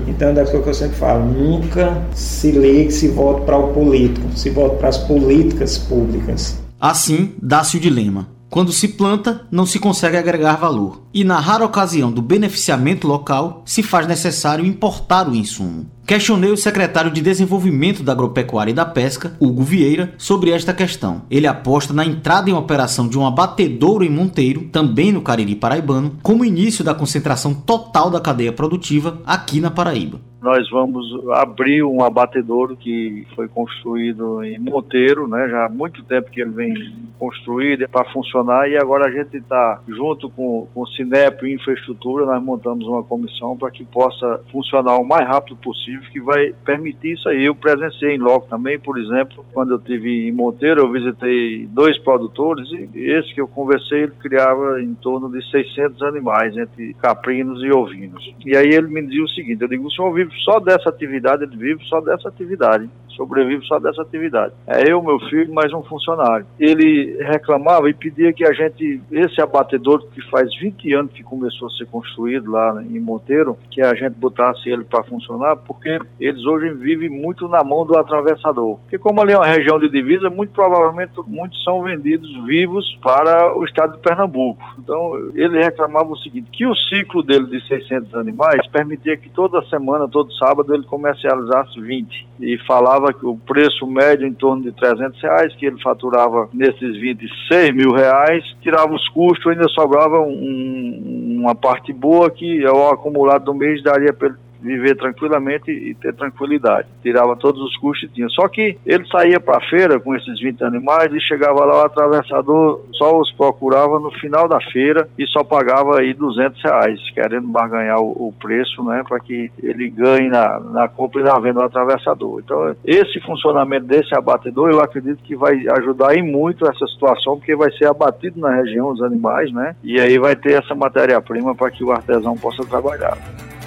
[0.07, 4.27] Então, é daquilo que eu sempre falo: nunca se ligue, se vote para o político,
[4.35, 6.57] se vote para as políticas públicas.
[6.79, 8.27] Assim, dá-se o dilema.
[8.49, 11.01] Quando se planta, não se consegue agregar valor.
[11.11, 15.87] E na rara ocasião do beneficiamento local, se faz necessário importar o insumo.
[16.05, 21.21] Questionei o secretário de Desenvolvimento da Agropecuária e da Pesca, Hugo Vieira, sobre esta questão.
[21.31, 26.17] Ele aposta na entrada em operação de um abatedouro em Monteiro, também no Cariri Paraibano,
[26.21, 30.19] como início da concentração total da cadeia produtiva aqui na Paraíba.
[30.43, 35.47] Nós vamos abrir um abatedouro que foi construído em Monteiro, né?
[35.47, 36.73] Já há muito tempo que ele vem
[37.17, 42.25] construído para funcionar e agora a gente está junto com, com o Cinep e Infraestrutura,
[42.25, 47.13] nós montamos uma comissão para que possa funcionar o mais rápido possível, que vai permitir
[47.13, 47.45] isso aí.
[47.45, 51.97] Eu presenciei em loco também, por exemplo, quando eu tive em Monteiro, eu visitei dois
[51.99, 57.63] produtores e esse que eu conversei, ele criava em torno de 600 animais, entre caprinos
[57.63, 58.33] e ovinos.
[58.45, 61.43] E aí ele me dizia o seguinte, eu digo, o senhor vive só dessa atividade,
[61.43, 64.53] ele vive só dessa atividade, sobrevive só dessa atividade.
[64.67, 66.45] É eu, meu filho, mais um funcionário.
[66.59, 71.67] Ele reclamava e pedia que a gente, esse abatedor que faz 20 anos que começou
[71.67, 76.45] a ser construído lá em Monteiro, que a gente botasse ele para funcionar, porque eles
[76.45, 78.77] hoje vivem muito na mão do atravessador.
[78.79, 83.57] Porque como ali é uma região de divisa, muito provavelmente muitos são vendidos vivos para
[83.57, 84.63] o estado de Pernambuco.
[84.79, 89.63] Então ele reclamava o seguinte, que o ciclo dele de 600 animais permitia que toda
[89.69, 92.27] semana, todo sábado, ele comercializasse 20.
[92.39, 96.95] E falava que o preço médio em torno de 300 reais, que ele faturava nesses
[97.01, 103.45] 26 mil reais, tirava os custos, ainda sobrava um- uma parte boa que ao acumulado
[103.45, 106.87] do mês daria para viver tranquilamente e ter tranquilidade.
[107.01, 108.29] Tirava todos os custos e tinha.
[108.29, 111.85] Só que ele saía para a feira com esses 20 animais e chegava lá, o
[111.85, 117.47] atravessador só os procurava no final da feira e só pagava aí 200 reais, querendo
[117.47, 121.59] barganhar o, o preço, né, para que ele ganhe na, na compra e na venda
[121.59, 122.41] do atravessador.
[122.43, 127.55] Então, esse funcionamento desse abatedor, eu acredito que vai ajudar em muito essa situação, porque
[127.55, 131.71] vai ser abatido na região os animais, né, e aí vai ter essa matéria-prima para
[131.71, 133.17] que o artesão possa trabalhar.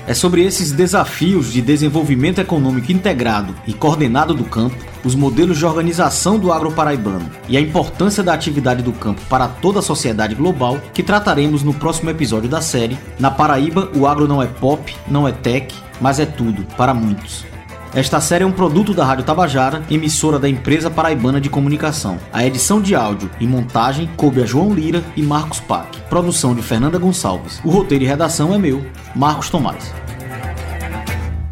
[0.07, 5.67] É sobre esses desafios de desenvolvimento econômico integrado e coordenado do campo, os modelos de
[5.67, 10.37] organização do agro paraibano e a importância da atividade do campo para toda a sociedade
[10.37, 12.97] global que trataremos no próximo episódio da série.
[13.19, 17.56] Na Paraíba, o agro não é pop, não é tech, mas é tudo para muitos.
[17.97, 22.19] Esta série é um produto da Rádio Tabajara, emissora da empresa paraibana de comunicação.
[22.31, 25.99] A edição de áudio e montagem coube a João Lira e Marcos Pac.
[26.03, 27.59] Produção de Fernanda Gonçalves.
[27.65, 29.95] O roteiro e redação é meu, Marcos Tomás.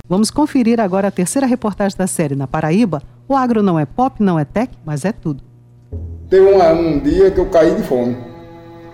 [0.06, 3.02] Vamos conferir agora a terceira reportagem da série na Paraíba.
[3.26, 5.42] O agro não é pop, não é tech, mas é tudo.
[6.28, 8.33] Teve um, um dia que eu caí de fome.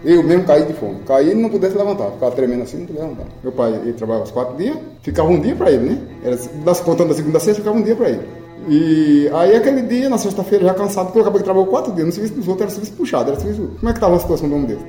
[0.05, 1.01] Eu mesmo caí de fome.
[1.07, 2.11] Caí e não pudesse levantar.
[2.13, 3.27] Ficava tremendo assim, não podia levantar.
[3.43, 5.99] Meu pai, ele trabalhava quatro dias, ficava um dia para ele, né?
[6.25, 6.37] Era,
[6.77, 8.23] contando da segunda a sexta, ficava um dia para ele.
[8.69, 12.07] E aí aquele dia, na sexta-feira, já cansado, porque eu acabei de trabalhar quatro dias.
[12.07, 13.71] No serviço dos outros era serviço puxado, era serviço...
[13.79, 14.87] Como é que estava a situação do homem dele?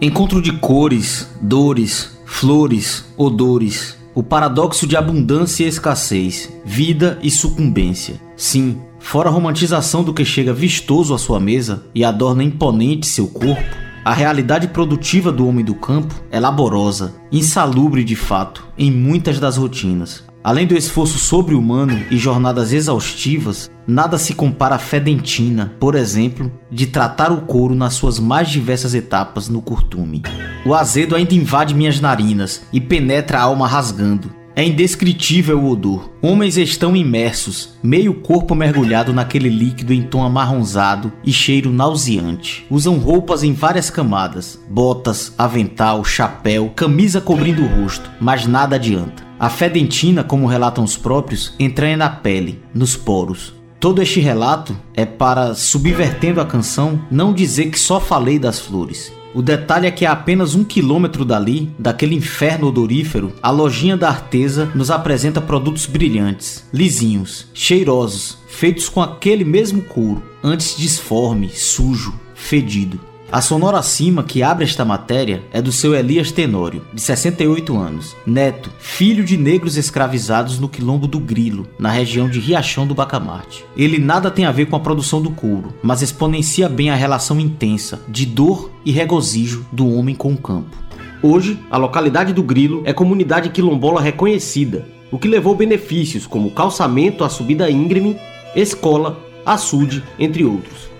[0.00, 3.96] Encontro de cores, dores, flores, odores.
[4.14, 8.14] O paradoxo de abundância e escassez, vida e sucumbência.
[8.36, 13.28] Sim, fora a romantização do que chega vistoso à sua mesa e adorna imponente seu
[13.28, 13.62] corpo,
[14.04, 19.56] a realidade produtiva do homem do campo é laborosa, insalubre de fato, em muitas das
[19.56, 20.24] rotinas.
[20.42, 26.86] Além do esforço sobre-humano e jornadas exaustivas, nada se compara à fedentina, por exemplo, de
[26.86, 30.24] tratar o couro nas suas mais diversas etapas no curtume.
[30.64, 34.45] O azedo ainda invade minhas narinas e penetra a alma rasgando.
[34.58, 36.10] É indescritível o odor.
[36.22, 42.64] Homens estão imersos, meio corpo mergulhado naquele líquido em tom amarronzado e cheiro nauseante.
[42.70, 49.26] Usam roupas em várias camadas: botas, avental, chapéu, camisa cobrindo o rosto, mas nada adianta.
[49.38, 53.52] A fedentina, como relatam os próprios, entranha na pele, nos poros.
[53.78, 59.12] Todo este relato é para, subvertendo a canção, não dizer que só falei das flores.
[59.36, 64.08] O detalhe é que a apenas um quilômetro dali, daquele inferno odorífero, a lojinha da
[64.08, 72.18] artesa nos apresenta produtos brilhantes, lisinhos, cheirosos, feitos com aquele mesmo couro, antes disforme, sujo,
[72.34, 72.98] fedido.
[73.30, 78.16] A sonora acima que abre esta matéria é do seu Elias Tenório, de 68 anos,
[78.24, 83.64] neto, filho de negros escravizados no quilombo do Grilo, na região de Riachão do Bacamarte.
[83.76, 87.40] Ele nada tem a ver com a produção do couro, mas exponencia bem a relação
[87.40, 90.76] intensa de dor e regozijo do homem com o campo.
[91.20, 97.24] Hoje, a localidade do Grilo é comunidade quilombola reconhecida, o que levou benefícios como calçamento
[97.24, 98.16] à subida íngreme,
[98.54, 100.95] escola, açude, entre outros.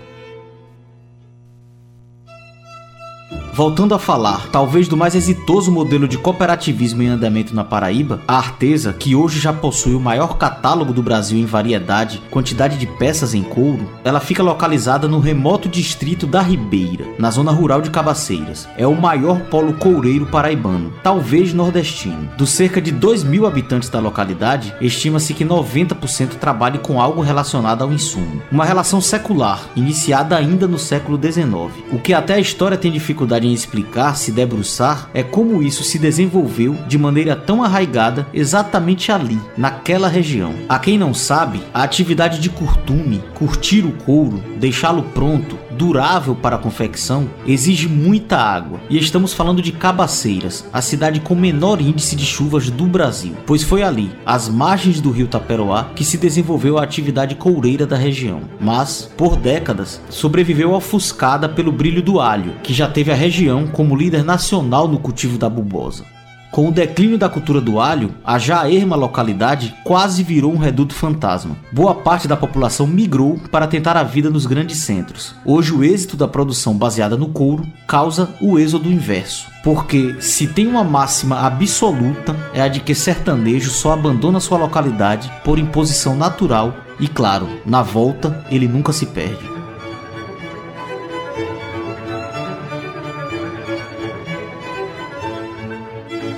[3.57, 8.37] Voltando a falar, talvez do mais exitoso modelo de cooperativismo em andamento na Paraíba, a
[8.37, 13.33] Artesa, que hoje já possui o maior catálogo do Brasil em variedade, quantidade de peças
[13.33, 18.69] em couro, ela fica localizada no remoto distrito da Ribeira, na zona rural de Cabaceiras.
[18.77, 22.29] É o maior polo coureiro paraibano, talvez nordestino.
[22.37, 27.81] Dos cerca de 2 mil habitantes da localidade, estima-se que 90% trabalhe com algo relacionado
[27.81, 28.39] ao insumo.
[28.51, 31.73] Uma relação secular, iniciada ainda no século XIX.
[31.91, 35.97] O que até a história tem dificuldade em explicar, se debruçar, é como isso se
[35.97, 40.53] desenvolveu de maneira tão arraigada exatamente ali, naquela região.
[40.67, 46.55] A quem não sabe, a atividade de curtume, curtir o couro, deixá-lo pronto, durável para
[46.55, 48.79] a confecção, exige muita água.
[48.89, 53.63] E estamos falando de Cabaceiras, a cidade com menor índice de chuvas do Brasil, pois
[53.63, 58.41] foi ali, às margens do rio Taperoá, que se desenvolveu a atividade coureira da região.
[58.59, 63.95] Mas, por décadas, sobreviveu ofuscada pelo brilho do alho, que já teve a região como
[63.95, 66.16] líder nacional no cultivo da bubosa.
[66.51, 70.95] Com o declínio da cultura do alho, a já erma localidade quase virou um reduto
[70.95, 71.55] fantasma.
[71.71, 75.35] Boa parte da população migrou para tentar a vida nos grandes centros.
[75.45, 79.47] Hoje, o êxito da produção baseada no couro causa o êxodo inverso.
[79.63, 85.31] Porque se tem uma máxima absoluta é a de que sertanejo só abandona sua localidade
[85.43, 89.56] por imposição natural e, claro, na volta ele nunca se perde.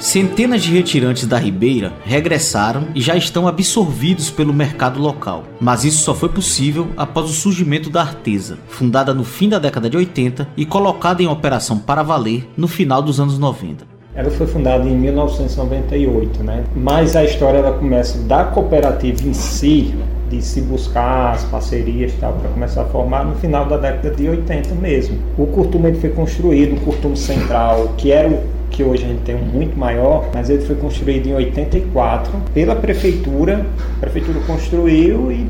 [0.10, 5.44] Centenas de retirantes da Ribeira regressaram e já estão absorvidos pelo mercado local.
[5.62, 9.88] Mas isso só foi possível após o surgimento da Artesa, fundada no fim da década
[9.88, 13.86] de 80 e colocada em operação para valer no final dos anos 90.
[14.16, 16.64] Ela foi fundada em 1998, né?
[16.76, 19.94] Mas a história ela começa da cooperativa em si,
[20.28, 24.28] de se buscar as parcerias tal para começar a formar no final da década de
[24.28, 25.20] 80 mesmo.
[25.38, 29.36] O curtume foi construído, o curtume central, que era o que hoje a gente tem
[29.36, 33.66] um muito maior, mas ele foi construído em 84 pela prefeitura.
[33.98, 35.48] A prefeitura construiu e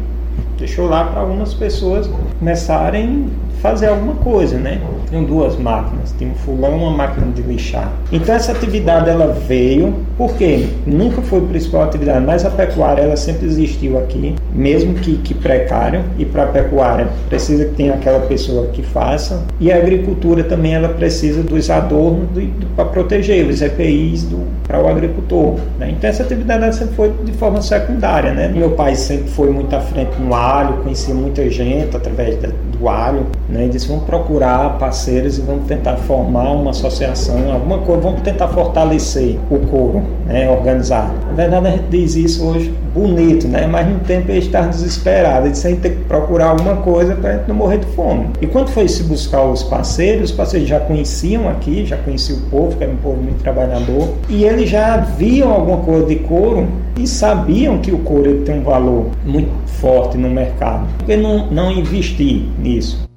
[0.58, 3.30] deixou lá para algumas pessoas começarem
[3.62, 4.82] fazer alguma coisa, né?
[5.10, 7.92] Tinham duas máquinas, tinha um fulão e uma máquina de lixar.
[8.12, 13.18] Então essa atividade ela veio, porque nunca foi a principal atividade, mas a pecuária ela
[13.18, 18.20] sempre existiu aqui, mesmo que, que precário, e para a pecuária precisa que tenha aquela
[18.22, 22.30] pessoa que faça, e a agricultura também ela precisa dos adornos
[22.76, 24.28] para proteger os EPIs
[24.68, 25.56] para o agricultor.
[25.78, 25.92] Né?
[25.92, 28.34] Então essa atividade ela sempre foi de forma secundária.
[28.34, 28.48] Né?
[28.48, 32.88] Meu pai sempre foi muito à frente no alho, conhecia muita gente através da, do
[32.88, 33.66] alho, né?
[33.66, 38.48] e disse, vamos procurar parceiros e vamos tentar formar uma associação, alguma coisa, vamos tentar
[38.50, 40.50] fortalecer o couro, né?
[40.50, 41.14] organizar.
[41.28, 43.68] Na verdade a gente diz isso hoje bonito, né?
[43.68, 47.16] mas no tempo ele está desesperado, ele disse, a gente tem que procurar alguma coisa
[47.16, 48.28] para a gente não morrer de fome.
[48.42, 52.42] E quando foi se buscar os parceiros, os parceiros já conheciam aqui, já conheciam o
[52.50, 56.68] povo, que era um povo muito trabalhador, e eles já viam alguma coisa de couro
[56.98, 60.86] e sabiam que o couro tem um valor muito forte no mercado.
[60.98, 63.09] Por que não, não investir nisso?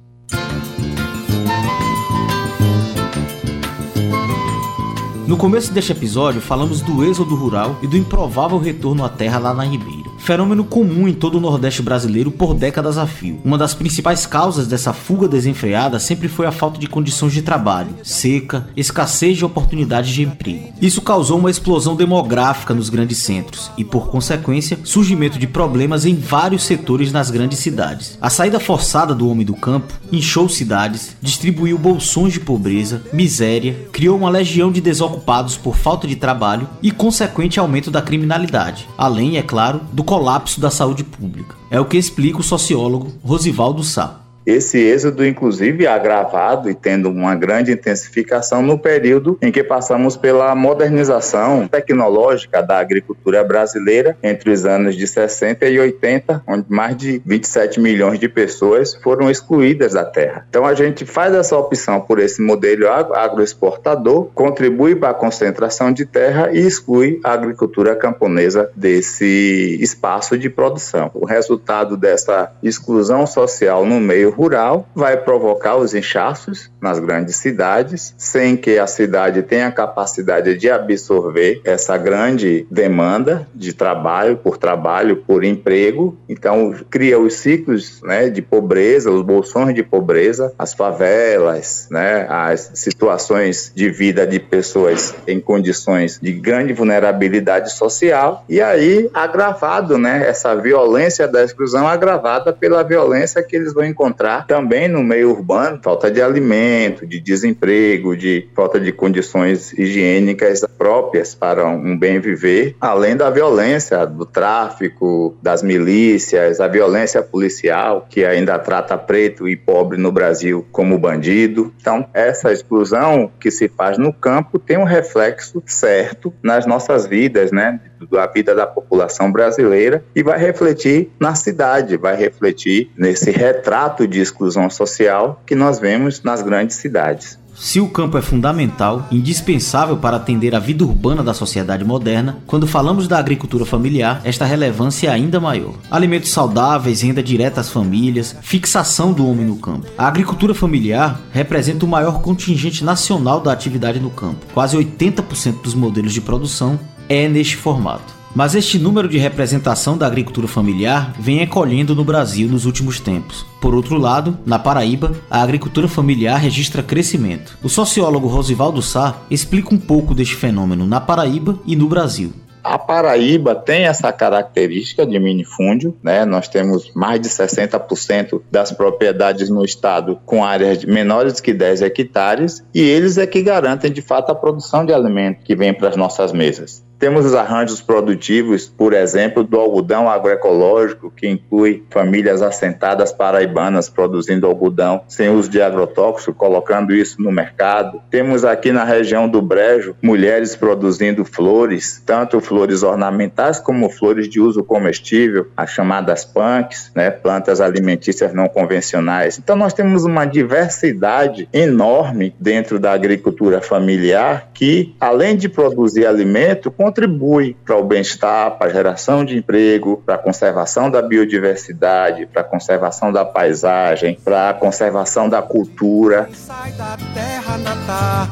[5.33, 9.51] No começo deste episódio, falamos do êxodo rural e do improvável retorno à terra lá
[9.51, 10.02] na Ribeira.
[10.23, 13.41] Fenômeno comum em todo o Nordeste brasileiro por décadas a fio.
[13.43, 17.89] Uma das principais causas dessa fuga desenfreada sempre foi a falta de condições de trabalho,
[18.03, 20.71] seca, escassez de oportunidades de emprego.
[20.81, 26.15] Isso causou uma explosão demográfica nos grandes centros e, por consequência, surgimento de problemas em
[26.15, 28.17] vários setores nas grandes cidades.
[28.21, 34.17] A saída forçada do homem do campo inchou cidades, distribuiu bolsões de pobreza, miséria, criou
[34.17, 39.41] uma legião de desocupados por falta de trabalho e consequente aumento da criminalidade, além, é
[39.41, 41.55] claro, do colapso da saúde pública.
[41.71, 44.22] É o que explica o sociólogo Rosivaldo Sá.
[44.45, 50.17] Esse êxodo, inclusive, é agravado e tendo uma grande intensificação no período em que passamos
[50.17, 56.97] pela modernização tecnológica da agricultura brasileira entre os anos de 60 e 80, onde mais
[56.97, 60.45] de 27 milhões de pessoas foram excluídas da terra.
[60.49, 66.05] Então, a gente faz essa opção por esse modelo agroexportador, contribui para a concentração de
[66.05, 71.11] terra e exclui a agricultura camponesa desse espaço de produção.
[71.13, 78.13] O resultado dessa exclusão social no meio rural vai provocar os inchaços nas grandes cidades,
[78.17, 85.17] sem que a cidade tenha capacidade de absorver essa grande demanda de trabalho por trabalho,
[85.17, 86.17] por emprego.
[86.27, 92.71] Então, cria os ciclos né, de pobreza, os bolsões de pobreza, as favelas, né, as
[92.73, 98.43] situações de vida de pessoas em condições de grande vulnerabilidade social.
[98.49, 104.22] E aí, agravado, né, essa violência da exclusão agravada pela violência que eles vão encontrar
[104.47, 111.35] também no meio urbano falta de alimento, de desemprego, de falta de condições higiênicas próprias
[111.35, 118.25] para um bem viver, além da violência do tráfico, das milícias, a violência policial que
[118.25, 121.73] ainda trata preto e pobre no Brasil como bandido.
[121.79, 127.51] Então, essa exclusão que se faz no campo tem um reflexo certo nas nossas vidas,
[127.51, 127.79] né?
[128.07, 134.19] Da vida da população brasileira e vai refletir na cidade, vai refletir nesse retrato de
[134.19, 137.43] exclusão social que nós vemos nas grandes cidades.
[137.55, 142.65] Se o campo é fundamental, indispensável para atender a vida urbana da sociedade moderna, quando
[142.65, 145.73] falamos da agricultura familiar, esta relevância é ainda maior.
[145.89, 149.85] Alimentos saudáveis, renda direta às famílias, fixação do homem no campo.
[149.97, 154.45] A agricultura familiar representa o maior contingente nacional da atividade no campo.
[154.53, 156.79] Quase 80% dos modelos de produção
[157.09, 158.13] é neste formato.
[158.35, 163.45] Mas este número de representação da agricultura familiar vem encolhendo no Brasil nos últimos tempos.
[163.61, 167.57] Por outro lado, na Paraíba, a agricultura familiar registra crescimento.
[167.61, 172.33] O sociólogo Rosivaldo Sá explica um pouco deste fenômeno na Paraíba e no Brasil.
[172.63, 176.23] A Paraíba tem essa característica de minifúndio, né?
[176.23, 182.63] Nós temos mais de 60% das propriedades no estado com áreas menores que 10 hectares
[182.73, 185.97] e eles é que garantem de fato a produção de alimento que vem para as
[185.97, 186.81] nossas mesas.
[187.03, 194.47] Temos os arranjos produtivos, por exemplo, do algodão agroecológico, que inclui famílias assentadas paraibanas produzindo
[194.47, 198.01] algodão sem uso de agrotóxico, colocando isso no mercado.
[198.09, 204.39] Temos aqui na região do Brejo mulheres produzindo flores, tanto flores ornamentais como flores de
[204.39, 209.37] uso comestível, as chamadas punks, né, plantas alimentícias não convencionais.
[209.37, 216.71] Então nós temos uma diversidade enorme dentro da agricultura familiar que, além de produzir alimento,
[216.93, 222.41] contribui para o bem-estar, para a geração de emprego, para a conservação da biodiversidade, para
[222.41, 226.29] a conservação da paisagem, para a conservação da cultura.
[226.33, 228.27] Sai da terra natal,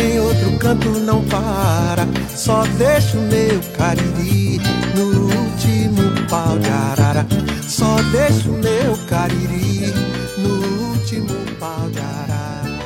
[0.00, 4.58] em outro canto não para, só deixa o meu cariri
[4.96, 7.26] no último pau de arara,
[7.68, 9.71] só deixa o meu cariri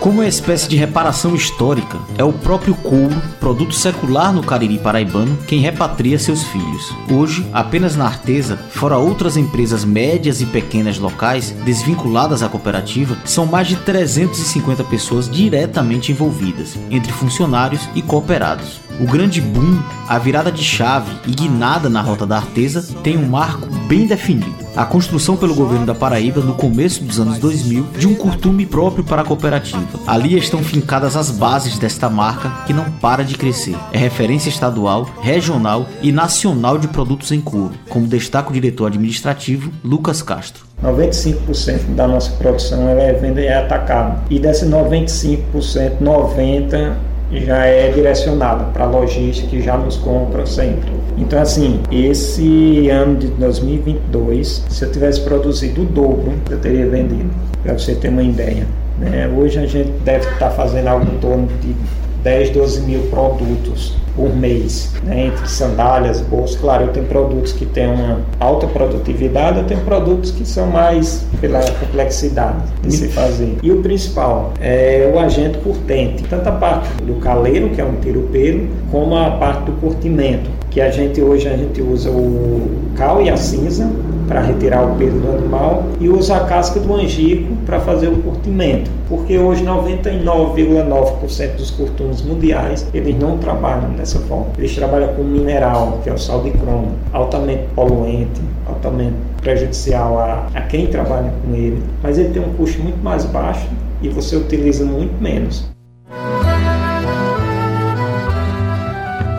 [0.07, 5.37] Como uma espécie de reparação histórica, é o próprio couro, produto secular no Cariri paraibano,
[5.49, 6.95] quem repatria seus filhos.
[7.11, 13.47] Hoje, apenas na Artesa, fora outras empresas médias e pequenas locais desvinculadas à cooperativa, são
[13.47, 18.86] mais de 350 pessoas diretamente envolvidas, entre funcionários e cooperados.
[18.99, 19.79] O grande boom,
[20.09, 24.67] a virada de chave e guinada na rota da Artesa tem um marco bem definido
[24.77, 29.03] a construção pelo governo da Paraíba no começo dos anos 2000 de um costume próprio
[29.03, 29.83] para a cooperativa.
[30.07, 33.75] Ali estão fincadas as bases desta marca que não para de crescer.
[33.91, 39.73] É referência estadual, regional e nacional de produtos em couro, como destaca o diretor administrativo
[39.83, 40.67] Lucas Castro.
[40.83, 44.21] 95% da nossa produção é venda e é atacado.
[44.29, 46.95] E desse 95%, 90%
[47.33, 50.91] já é direcionada para lojistas que já nos compram sempre.
[51.19, 57.31] Então, assim, esse ano de 2022, se eu tivesse produzido o dobro, eu teria vendido,
[57.63, 58.67] para você ter uma ideia.
[58.99, 59.29] Né?
[59.37, 61.75] Hoje a gente deve estar fazendo algo em torno de
[62.23, 65.27] 10, 12 mil produtos por mês, né?
[65.27, 66.57] entre sandálias, bolsas.
[66.57, 71.25] Claro, eu tenho produtos que têm uma alta produtividade, eu tenho produtos que são mais
[71.41, 73.57] pela complexidade de se fazer.
[73.63, 77.97] E o principal é o agente curtente, tanto a parte do caleiro, que é um
[77.97, 83.21] tiro-pelo, como a parte do curtimento, que a gente hoje a gente usa o cal
[83.23, 83.91] e a cinza
[84.27, 88.17] para retirar o pelo do animal e usa a casca do angico para fazer o
[88.19, 94.47] curtimento, porque hoje 99,9% dos curtumes mundiais eles não trabalham dessa forma.
[94.57, 100.47] Eles trabalham com mineral, que é o sal de cromo, altamente poluente, altamente prejudicial a,
[100.55, 103.69] a quem trabalha com ele, mas ele tem um custo muito mais baixo
[104.01, 105.69] e você utiliza muito menos.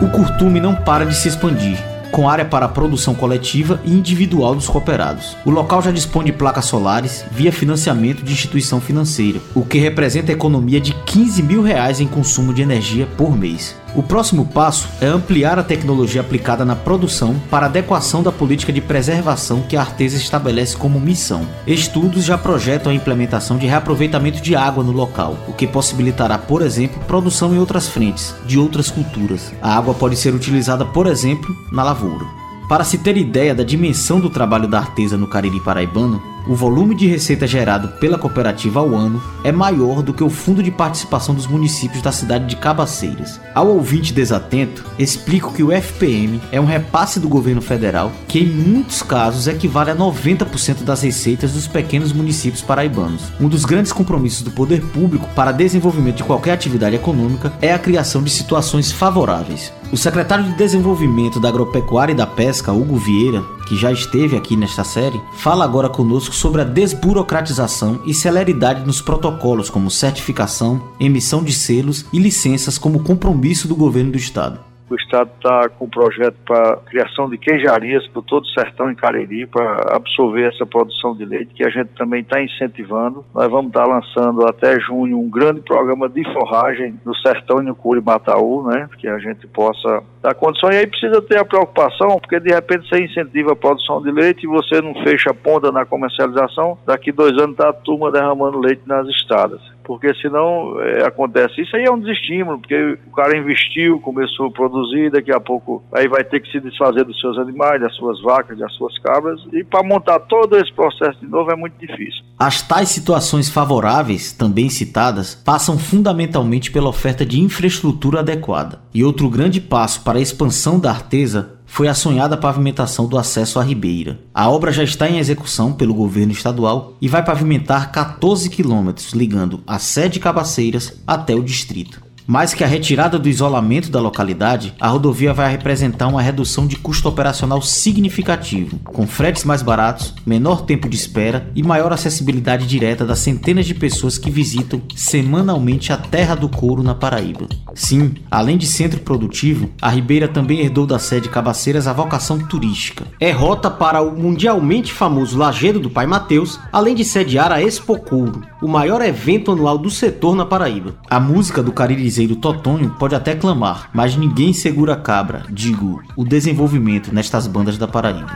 [0.00, 1.78] O curtume não para de se expandir
[2.10, 5.36] com área para a produção coletiva e individual dos cooperados.
[5.44, 10.32] O local já dispõe de placas solares via financiamento de instituição financeira, o que representa
[10.32, 13.76] a economia de 15 mil reais em consumo de energia por mês.
[13.94, 18.80] O próximo passo é ampliar a tecnologia aplicada na produção para adequação da política de
[18.80, 21.46] preservação que a Artesa estabelece como missão.
[21.66, 26.62] Estudos já projetam a implementação de reaproveitamento de água no local, o que possibilitará, por
[26.62, 29.52] exemplo, produção em outras frentes, de outras culturas.
[29.62, 32.47] A água pode ser utilizada, por exemplo, na lavoura.
[32.68, 36.94] Para se ter ideia da dimensão do trabalho da Artesa no Cariri Paraibano, o volume
[36.94, 41.34] de receita gerado pela cooperativa ao ano é maior do que o fundo de participação
[41.34, 43.40] dos municípios da cidade de Cabaceiras.
[43.54, 48.46] Ao ouvinte desatento, explico que o FPM é um repasse do governo federal que, em
[48.46, 53.32] muitos casos, equivale a 90% das receitas dos pequenos municípios paraibanos.
[53.40, 57.78] Um dos grandes compromissos do poder público para desenvolvimento de qualquer atividade econômica é a
[57.78, 59.72] criação de situações favoráveis.
[59.90, 64.54] O secretário de Desenvolvimento da Agropecuária e da Pesca, Hugo Vieira, que já esteve aqui
[64.54, 71.42] nesta série, fala agora conosco sobre a desburocratização e celeridade nos protocolos como certificação, emissão
[71.42, 74.67] de selos e licenças como compromisso do governo do estado.
[74.90, 78.94] O Estado está com um projeto para criação de queijarias por todo o sertão em
[78.94, 83.24] Cariri, para absorver essa produção de leite, que a gente também está incentivando.
[83.34, 87.64] Nós vamos estar tá lançando até junho um grande programa de forragem no sertão e
[87.64, 88.88] no Curimataú, né?
[88.98, 90.70] Que a gente possa dar condição.
[90.70, 94.44] E aí precisa ter a preocupação, porque de repente você incentiva a produção de leite
[94.44, 98.58] e você não fecha a ponta na comercialização, daqui dois anos está a turma derramando
[98.58, 101.62] leite nas estradas porque senão é, acontece.
[101.62, 105.82] Isso aí é um desestímulo, porque o cara investiu, começou a produzir, daqui a pouco
[105.90, 109.40] aí vai ter que se desfazer dos seus animais, das suas vacas, das suas cabras,
[109.50, 112.22] e para montar todo esse processo de novo é muito difícil.
[112.38, 118.80] As tais situações favoráveis, também citadas, passam fundamentalmente pela oferta de infraestrutura adequada.
[118.94, 123.60] E outro grande passo para a expansão da artesa foi a sonhada pavimentação do acesso
[123.60, 124.18] à Ribeira.
[124.34, 129.60] A obra já está em execução pelo governo estadual e vai pavimentar 14 quilômetros ligando
[129.66, 132.07] a sede Cabaceiras até o distrito.
[132.30, 136.76] Mais que a retirada do isolamento da localidade, a rodovia vai representar uma redução de
[136.76, 143.06] custo operacional significativo, com fretes mais baratos, menor tempo de espera e maior acessibilidade direta
[143.06, 147.48] das centenas de pessoas que visitam semanalmente a Terra do Couro na Paraíba.
[147.74, 153.06] Sim, além de centro produtivo, a Ribeira também herdou da sede Cabaceiras a vocação turística.
[153.18, 157.98] É rota para o mundialmente famoso Lagedo do Pai Mateus, além de sediar a Expo
[157.98, 160.94] Couro, o maior evento anual do setor na Paraíba.
[161.08, 166.02] A música do Cariri do Totonho pode até clamar, mas ninguém segura a cabra, digo,
[166.16, 168.26] o desenvolvimento nestas bandas da Paraíba.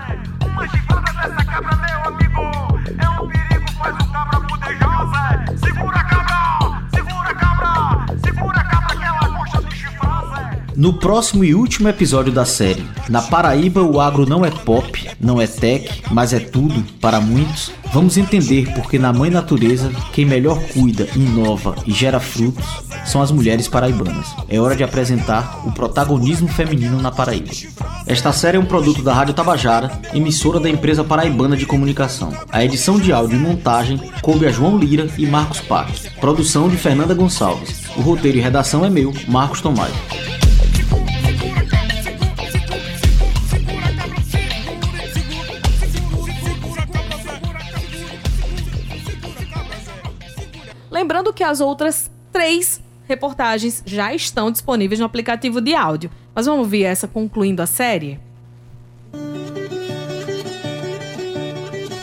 [10.83, 15.41] No próximo e último episódio da série, na Paraíba o agro não é pop, não
[15.41, 17.71] é tech, mas é tudo para muitos.
[17.93, 22.67] Vamos entender porque na mãe natureza quem melhor cuida, inova e gera frutos
[23.05, 24.35] são as mulheres paraibanas.
[24.49, 27.53] É hora de apresentar o protagonismo feminino na Paraíba.
[28.05, 32.33] Esta série é um produto da Rádio Tabajara, emissora da empresa paraibana de comunicação.
[32.51, 36.09] A edição de áudio e montagem coube a João Lira e Marcos Paques.
[36.21, 37.83] Produção de Fernanda Gonçalves.
[37.97, 39.93] O roteiro e redação é meu, Marcos Tomás.
[51.03, 56.13] Lembrando que as outras três reportagens já estão disponíveis no aplicativo de áudio.
[56.33, 58.21] Mas vamos ver essa concluindo a série?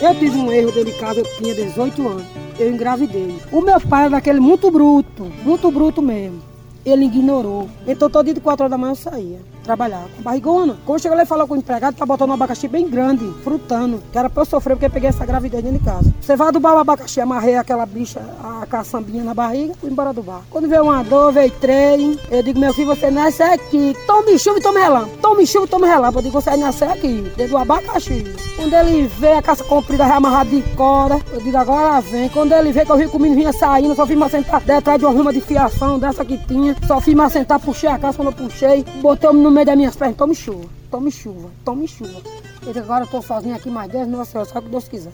[0.02, 2.26] Eu tive um erro dentro de casa, eu tinha 18 anos.
[2.60, 3.40] Eu engravidei.
[3.54, 6.42] O meu pai era daquele muito bruto, muito bruto mesmo.
[6.86, 7.70] Ele ignorou.
[7.88, 9.40] Então todo dia de 4 horas da manhã eu saía
[9.70, 10.06] trabalhar.
[10.16, 10.78] Com barrigona.
[10.84, 14.02] Quando chegou lá e falou com o empregado, tá botando um abacaxi bem grande, frutando.
[14.12, 16.12] Que era pra eu sofrer porque eu peguei essa gravidez dentro de casa.
[16.20, 20.24] Você vai adubar o abacaxi, amarrei aquela bicha, a caçambinha na barriga, fui embora do
[20.24, 20.42] bar.
[20.50, 23.96] Quando veio uma dor, veio três, eu digo, meu filho, você nasce aqui.
[24.08, 25.18] Tome chuva e tome relâmpago.
[25.22, 26.20] Tome chuva e tome relâmpago.
[26.20, 28.26] Eu digo, você vai nascer aqui, dentro do abacaxi.
[28.56, 32.28] Quando ele vê a caça comprida reamarrada de corda, eu digo, agora vem.
[32.30, 35.00] Quando ele vê que eu vi o menino vinha saindo, só fiz me assentar detrás
[35.00, 36.76] de uma ruma de fiação dessa que tinha.
[36.88, 39.96] Só fiz me assentar, puxei a caça, quando eu puxei, botei no meio das minhas
[39.96, 42.22] pernas, tome chuva, tome chuva, tome chuva.
[42.66, 45.12] Eu agora tô sozinho aqui mais 10 minutos, só que Deus quiser.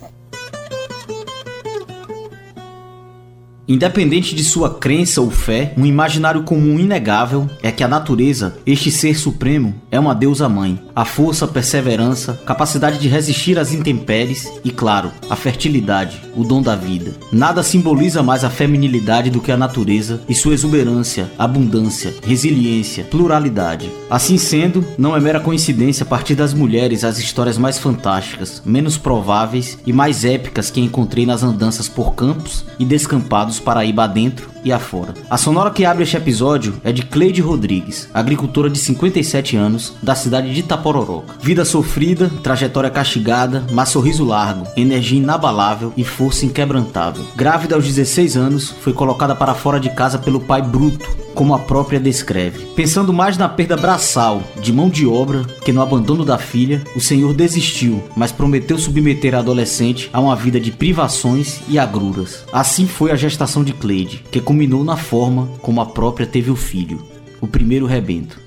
[3.68, 8.92] Independente de sua crença ou fé, um imaginário comum inegável é que a natureza, este
[8.92, 10.80] ser supremo, é uma deusa mãe.
[10.96, 16.76] A força, perseverança, capacidade de resistir às intempéries e, claro, a fertilidade, o dom da
[16.76, 17.16] vida.
[17.32, 23.90] Nada simboliza mais a feminilidade do que a natureza e sua exuberância, abundância, resiliência, pluralidade.
[24.12, 28.96] Assim sendo, não é mera coincidência a partir das mulheres as histórias mais fantásticas, menos
[28.96, 34.72] prováveis e mais épicas que encontrei nas andanças por campos e descampados Paraíba adentro e
[34.74, 35.14] afora.
[35.30, 40.16] A sonora que abre este episódio é de Cleide Rodrigues, agricultora de 57 anos, da
[40.16, 41.36] cidade de Itapororoca.
[41.40, 47.24] Vida sofrida, trajetória castigada, mas sorriso largo, energia inabalável e força inquebrantável.
[47.36, 51.60] Grávida aos 16 anos, foi colocada para fora de casa pelo pai bruto, como a
[51.60, 52.66] própria descreve.
[52.76, 57.02] Pensando mais na perda braçal de mão de obra que no abandono da filha, o
[57.02, 62.46] senhor desistiu, mas prometeu submeter a adolescente a uma vida de privações e agruras.
[62.54, 66.56] Assim foi a gestação de Cleide, que culminou na forma como a própria teve o
[66.56, 67.04] filho,
[67.42, 68.40] o primeiro rebento.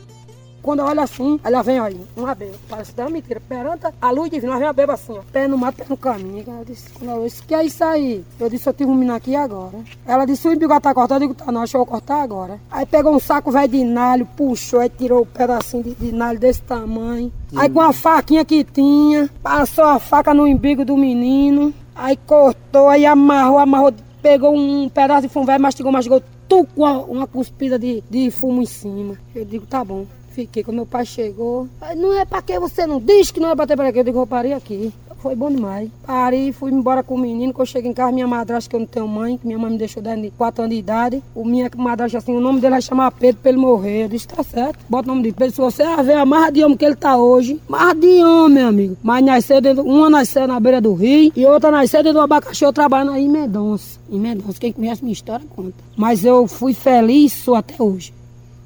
[0.63, 2.55] Quando eu olho assim, ela vem, olha, uma beba.
[2.67, 3.41] Parece que é uma mentira.
[3.41, 5.21] Peranta a luz divina, ela vem uma beba assim, ó.
[5.31, 6.45] Pé no mato, pé no caminho.
[6.47, 8.25] Ela disse, não, isso que é isso aí?
[8.41, 9.79] Eu disse, eu tive um menino aqui agora.
[10.07, 11.23] Ela disse, o imbigo tá cortado.
[11.23, 12.59] Eu digo, tá não, acho que eu vou cortar agora.
[12.71, 16.39] Aí pegou um saco velho de nalho, puxou, aí tirou um pedacinho de, de nalho
[16.39, 17.31] desse tamanho.
[17.55, 21.73] Aí com a faquinha que tinha, passou a faca no imbigo do menino.
[21.95, 23.93] Aí cortou, aí amarrou, amarrou,
[24.23, 28.62] pegou um pedaço de fumo velho, mastigou, mastigou, tu com uma, cuspida de, de fumo
[28.62, 29.16] em cima.
[29.35, 30.07] Eu digo, tá bom.
[30.31, 33.51] Fiquei, quando meu pai chegou, "Pai, não é pra que você não diz que não
[33.51, 33.99] é bater para aqui.
[33.99, 34.93] Eu digo, eu parei aqui.
[35.21, 35.91] Foi bom demais.
[36.07, 37.53] Parei, fui embora com o menino.
[37.53, 39.73] Quando eu cheguei em casa, minha madrasta, que eu não tenho mãe, que minha mãe
[39.73, 41.23] me deixou de 4 anos de idade.
[41.35, 44.05] O minha madrasta, assim, o nome dele vai chamar Pedro pra ele morrer.
[44.05, 45.55] Eu disse, tá certo, bota o nome de Pedro.
[45.55, 48.69] Se você ver a marra de homem que ele tá hoje, marra de homem, meu
[48.69, 48.97] amigo.
[49.03, 52.64] Mas nasceu dentro, uma nasceu na beira do rio e outra nasceu dentro do abacaxi.
[52.64, 53.99] Eu trabalhando aí em Mendonça.
[54.11, 55.75] Em Mendonça, quem conhece minha história conta.
[55.97, 58.14] Mas eu fui feliz, sou até hoje.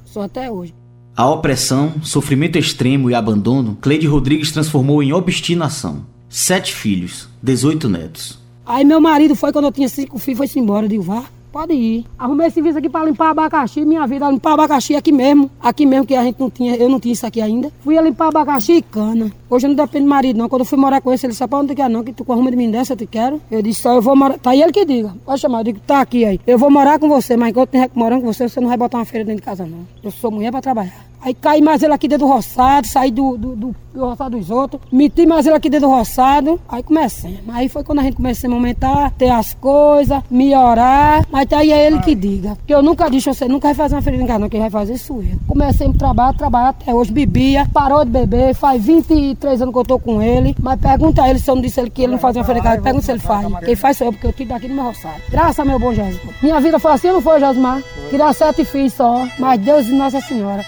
[0.04, 0.74] Sou até hoje.
[1.16, 6.10] A opressão, sofrimento extremo e abandono, Cleide Rodrigues transformou em obstinação.
[6.34, 8.38] Sete filhos, 18 netos.
[8.64, 10.86] Aí meu marido foi, quando eu tinha cinco filhos, foi-se embora.
[10.86, 12.06] Eu digo, vá, pode ir.
[12.18, 15.50] Arrumei esse serviço aqui para limpar abacaxi, minha vida, limpar abacaxi aqui mesmo.
[15.60, 17.70] Aqui mesmo, que a gente não tinha, eu não tinha isso aqui ainda.
[17.84, 19.30] Fui limpar abacaxi e cana.
[19.50, 20.48] Hoje eu não dependo do marido, não.
[20.48, 22.50] Quando eu fui morar com ele, ele disse, onde tu quer não, que tu arruma
[22.50, 23.40] de mim dessa, eu te quero.
[23.50, 24.38] Eu disse, só eu vou morar.
[24.38, 25.14] Tá aí ele que diga.
[25.24, 26.40] Pode chamar, eu digo, tá aqui aí.
[26.46, 28.98] Eu vou morar com você, mas enquanto eu morando com você, você não vai botar
[28.98, 29.86] uma feira dentro de casa, não.
[30.02, 31.12] Eu sou mulher para trabalhar.
[31.24, 34.50] Aí caí mais ele aqui dentro do roçado, saí do, do, do, do roçado dos
[34.50, 37.38] outros, meti mais ele aqui dentro do roçado, aí comecei.
[37.46, 41.72] Aí foi quando a gente começou a aumentar, ter as coisas, melhorar, mas tá aí
[41.72, 42.56] é ele que diga.
[42.66, 44.70] Que eu nunca disse, você nunca vai fazer uma ferida em casa, não, quem vai
[44.70, 45.38] fazer sou eu.
[45.46, 49.84] Comecei a trabalhar, trabalhar até hoje, bebia, parou de beber, faz 23 anos que eu
[49.84, 52.18] tô com ele, mas pergunta a ele se eu não disse ele que ele não
[52.18, 53.46] fazia uma ferida em casa, pergunta se ele faz.
[53.64, 55.20] Quem faz sou eu, porque eu tive daqui no meu roçado.
[55.30, 56.20] Graças meu bom Jesus.
[56.42, 57.82] Minha vida foi assim não foi, Josmar?
[58.10, 60.64] Criar sete filhos só, mas Deus e Nossa Senhora.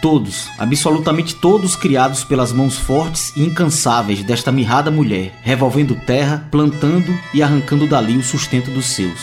[0.00, 7.12] Todos, absolutamente todos criados pelas mãos fortes e incansáveis desta mirrada mulher, revolvendo terra, plantando
[7.34, 9.18] e arrancando dali o sustento dos seus.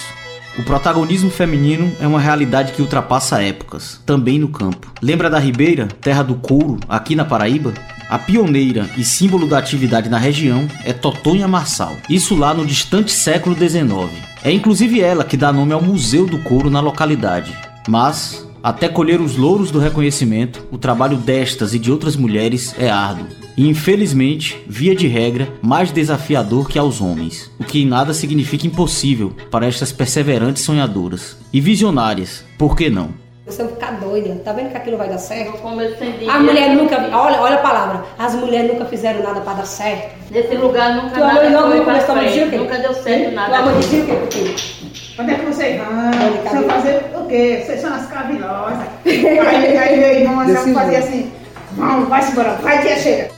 [0.57, 4.91] O protagonismo feminino é uma realidade que ultrapassa épocas, também no campo.
[5.01, 7.73] Lembra da Ribeira, terra do couro, aqui na Paraíba?
[8.09, 13.11] A pioneira e símbolo da atividade na região é Totonha Marçal, isso lá no distante
[13.11, 14.11] século XIX.
[14.43, 17.51] É inclusive ela que dá nome ao Museu do Couro na localidade.
[17.89, 22.89] Mas, até colher os louros do reconhecimento, o trabalho destas e de outras mulheres é
[22.89, 23.27] árduo.
[23.55, 28.65] E infelizmente, via de regra, mais desafiador que aos homens, o que em nada significa
[28.65, 31.37] impossível para estas perseverantes sonhadoras.
[31.53, 33.24] E visionárias, por que não?
[33.45, 34.41] Você vai ficar doida.
[34.43, 35.59] Tá vendo que aquilo vai dar certo?
[35.59, 36.27] Como eu entendi.
[36.27, 36.95] As mulheres nunca.
[37.15, 38.03] Olha, olha a palavra.
[38.17, 40.15] As mulheres nunca fizeram nada para dar certo.
[40.31, 42.57] Nesse lugar nunca Tu nada não, foi pra a frente.
[42.57, 43.57] Nunca deu certo Tu nada.
[43.57, 44.15] amor, dizia o quê?
[44.15, 45.87] Porque Onde é que vocês vão?
[45.87, 47.63] Olha, Vocês vão fazer o quê?
[47.65, 48.87] Vocês são as cavilosas.
[49.05, 51.31] aí, aí meu irmão assim, fazia assim,
[51.73, 53.34] vamos, vai-se embora, vai tia chega.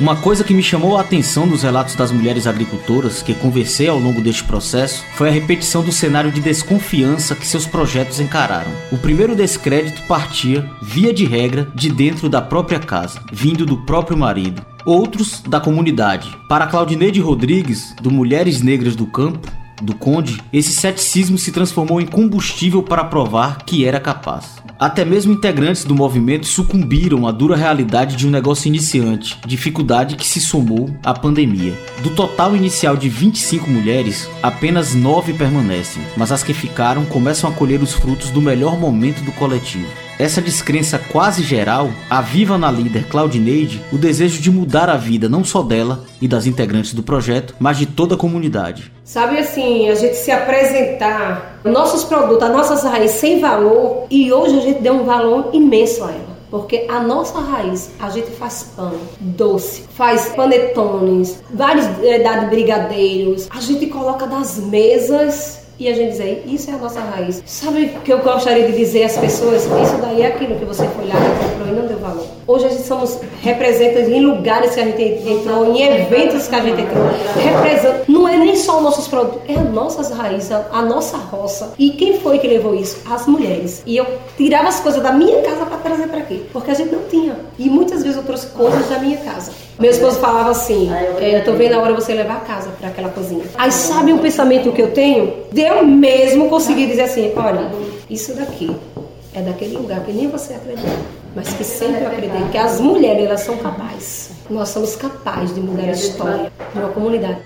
[0.00, 3.98] Uma coisa que me chamou a atenção nos relatos das mulheres agricultoras que conversei ao
[3.98, 8.70] longo deste processo foi a repetição do cenário de desconfiança que seus projetos encararam.
[8.92, 14.16] O primeiro descrédito partia, via de regra, de dentro da própria casa, vindo do próprio
[14.16, 14.64] marido.
[14.86, 16.30] Outros da comunidade.
[16.48, 19.50] Para Claudineide Rodrigues, do Mulheres Negras do Campo,
[19.82, 24.58] do Conde, esse ceticismo se transformou em combustível para provar que era capaz.
[24.78, 30.26] Até mesmo integrantes do movimento sucumbiram à dura realidade de um negócio iniciante, dificuldade que
[30.26, 31.74] se somou à pandemia.
[32.02, 37.52] Do total inicial de 25 mulheres, apenas 9 permanecem, mas as que ficaram começam a
[37.52, 40.07] colher os frutos do melhor momento do coletivo.
[40.18, 45.44] Essa descrença quase geral aviva na líder Claudineide o desejo de mudar a vida não
[45.44, 48.90] só dela e das integrantes do projeto, mas de toda a comunidade.
[49.04, 54.58] Sabe assim, a gente se apresentar nossos produtos, as nossas raízes sem valor e hoje
[54.58, 56.38] a gente deu um valor imenso a ela.
[56.50, 63.46] Porque a nossa raiz, a gente faz pão, doce, faz panetones, vários é, de brigadeiros,
[63.50, 67.42] a gente coloca das mesas e a gente dizer, isso é a nossa raiz.
[67.46, 69.64] Sabe o que eu gostaria de dizer às pessoas?
[69.64, 72.26] Isso daí é aquilo que você foi lá e comprou e não deu valor.
[72.46, 76.60] Hoje a gente somos representantes em lugares que a gente entrou, em eventos que a
[76.60, 77.04] gente entrou.
[77.36, 81.72] Representa, não é nem só os nossos produtos, é as nossas raízes, a nossa roça.
[81.78, 83.00] E quem foi que levou isso?
[83.08, 83.82] As mulheres.
[83.86, 84.06] E eu
[84.36, 87.36] tirava as coisas da minha casa para trazer para aqui, porque a gente não tinha.
[87.58, 89.50] E muitas vezes eu trouxe coisas da minha casa.
[89.78, 90.90] Meu esposo falava assim:
[91.20, 93.44] é, eu tô vendo a hora você levar a casa para aquela cozinha.
[93.56, 95.34] Aí sabe um pensamento que eu tenho?
[95.52, 97.70] De eu mesmo conseguir dizer assim: olha,
[98.08, 98.74] isso daqui
[99.34, 100.88] é daquele lugar que nem você acredita,
[101.34, 104.30] mas que sempre eu acredito que as mulheres elas são capazes.
[104.48, 107.38] Nós somos capazes de mudar a história de uma comunidade.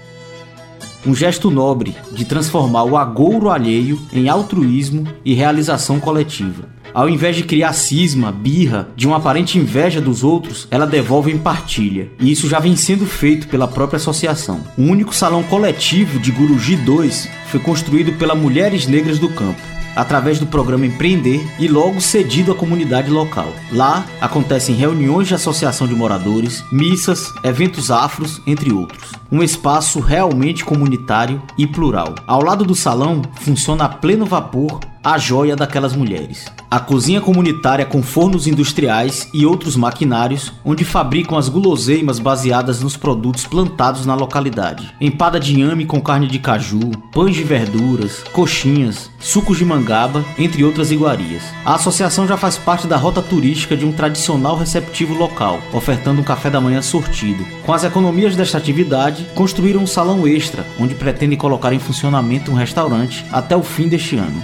[1.04, 6.68] Um gesto nobre de transformar o agouro alheio em altruísmo e realização coletiva.
[6.94, 11.38] Ao invés de criar cisma, birra, de uma aparente inveja dos outros, ela devolve em
[11.38, 12.10] partilha.
[12.20, 14.62] E isso já vem sendo feito pela própria associação.
[14.76, 19.60] O único salão coletivo de Guruji 2 foi construído pela Mulheres Negras do Campo
[19.94, 23.52] através do programa Empreender e logo cedido à comunidade local.
[23.70, 29.21] Lá acontecem reuniões de associação de moradores, missas, eventos afros, entre outros.
[29.32, 32.14] Um espaço realmente comunitário e plural.
[32.26, 36.46] Ao lado do salão funciona a pleno vapor a joia daquelas mulheres.
[36.70, 42.96] A cozinha comunitária com fornos industriais e outros maquinários, onde fabricam as guloseimas baseadas nos
[42.96, 44.94] produtos plantados na localidade.
[45.00, 50.64] Empada de inhame com carne de caju, pães de verduras, coxinhas, sucos de mangaba, entre
[50.64, 51.42] outras iguarias.
[51.64, 56.24] A associação já faz parte da rota turística de um tradicional receptivo local, ofertando um
[56.24, 57.44] café da manhã sortido.
[57.66, 62.54] Com as economias desta atividade, construíram um salão extra, onde pretendem colocar em funcionamento um
[62.54, 64.42] restaurante até o fim deste ano.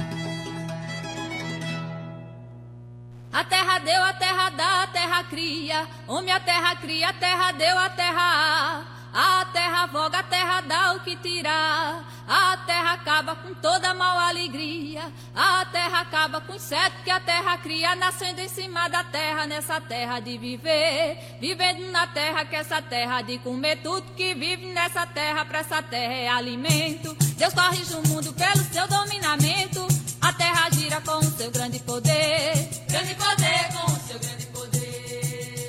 [3.33, 5.87] A terra deu, a terra dá, a terra cria.
[6.07, 9.58] Homem, a terra cria, a terra deu, a terra A terra
[9.89, 12.05] voga, a terra dá o que tirar.
[12.29, 15.03] A terra acaba com toda mal alegria.
[15.35, 19.81] A terra acaba com inseto que a terra cria, nascendo em cima da terra, nessa
[19.81, 21.39] terra de viver.
[21.41, 25.83] Vivendo na terra, que essa terra de comer tudo que vive nessa terra, pra essa
[25.83, 27.17] terra é alimento.
[27.37, 29.87] Deus corrige o mundo pelo seu dominamento.
[30.21, 32.69] A terra gira com o seu grande poder.
[32.89, 34.48] Grande poder com o seu grande poder.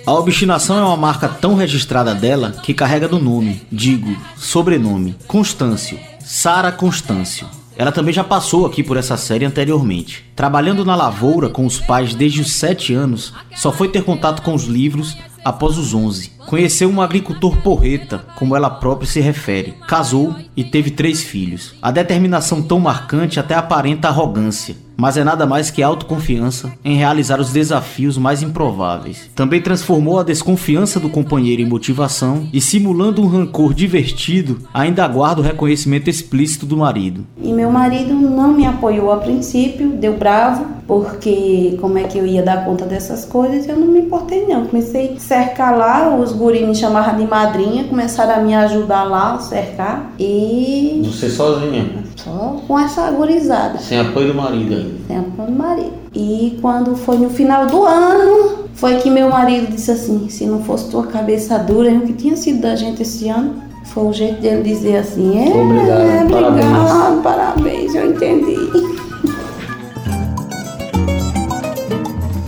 [0.10, 6.00] A obstinação é uma marca tão registrada dela que carrega do nome, digo, sobrenome, Constâncio,
[6.20, 7.46] Sara Constâncio.
[7.78, 10.26] Ela também já passou aqui por essa série anteriormente.
[10.36, 14.56] Trabalhando na lavoura com os pais desde os 7 anos, só foi ter contato com
[14.56, 16.32] os livros após os 11.
[16.48, 19.76] Conheceu um agricultor porreta, como ela própria se refere.
[19.88, 21.76] Casou e teve três filhos.
[21.84, 27.40] A determinação tão marcante até aparenta arrogância, mas é nada mais que autoconfiança em realizar
[27.40, 29.30] os desafios mais improváveis.
[29.34, 35.40] Também transformou a desconfiança do companheiro em motivação e, simulando um rancor divertido, ainda aguarda
[35.40, 37.26] o reconhecimento explícito do marido.
[37.42, 42.26] E meu marido não me apoiou a princípio, deu bravo, porque como é que eu
[42.26, 44.66] ia dar conta dessas coisas, eu não me importei não.
[44.66, 49.36] Comecei a cercar lá, os guris me chamavam de madrinha, começaram a me ajudar lá,
[49.36, 51.02] a cercar, e...
[51.06, 52.04] Você sozinha?
[52.16, 53.78] Só com essa gurizada.
[53.78, 54.89] Sem apoio do marido ainda?
[55.10, 55.94] Apoio do marido.
[56.14, 60.64] E quando foi no final do ano, foi que meu marido disse assim, se não
[60.64, 64.42] fosse tua cabeça dura, o que tinha sido da gente esse ano, foi o jeito
[64.42, 66.66] dele dizer assim, é, obrigado, é, parabéns.
[66.66, 69.00] obrigado, parabéns, eu entendi.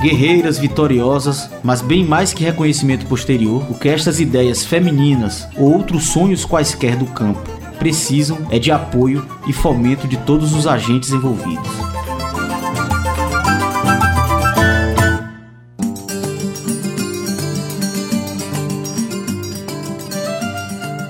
[0.01, 6.05] Guerreiras vitoriosas, mas bem mais que reconhecimento posterior, o que estas ideias femininas ou outros
[6.05, 11.90] sonhos quaisquer do campo precisam é de apoio e fomento de todos os agentes envolvidos.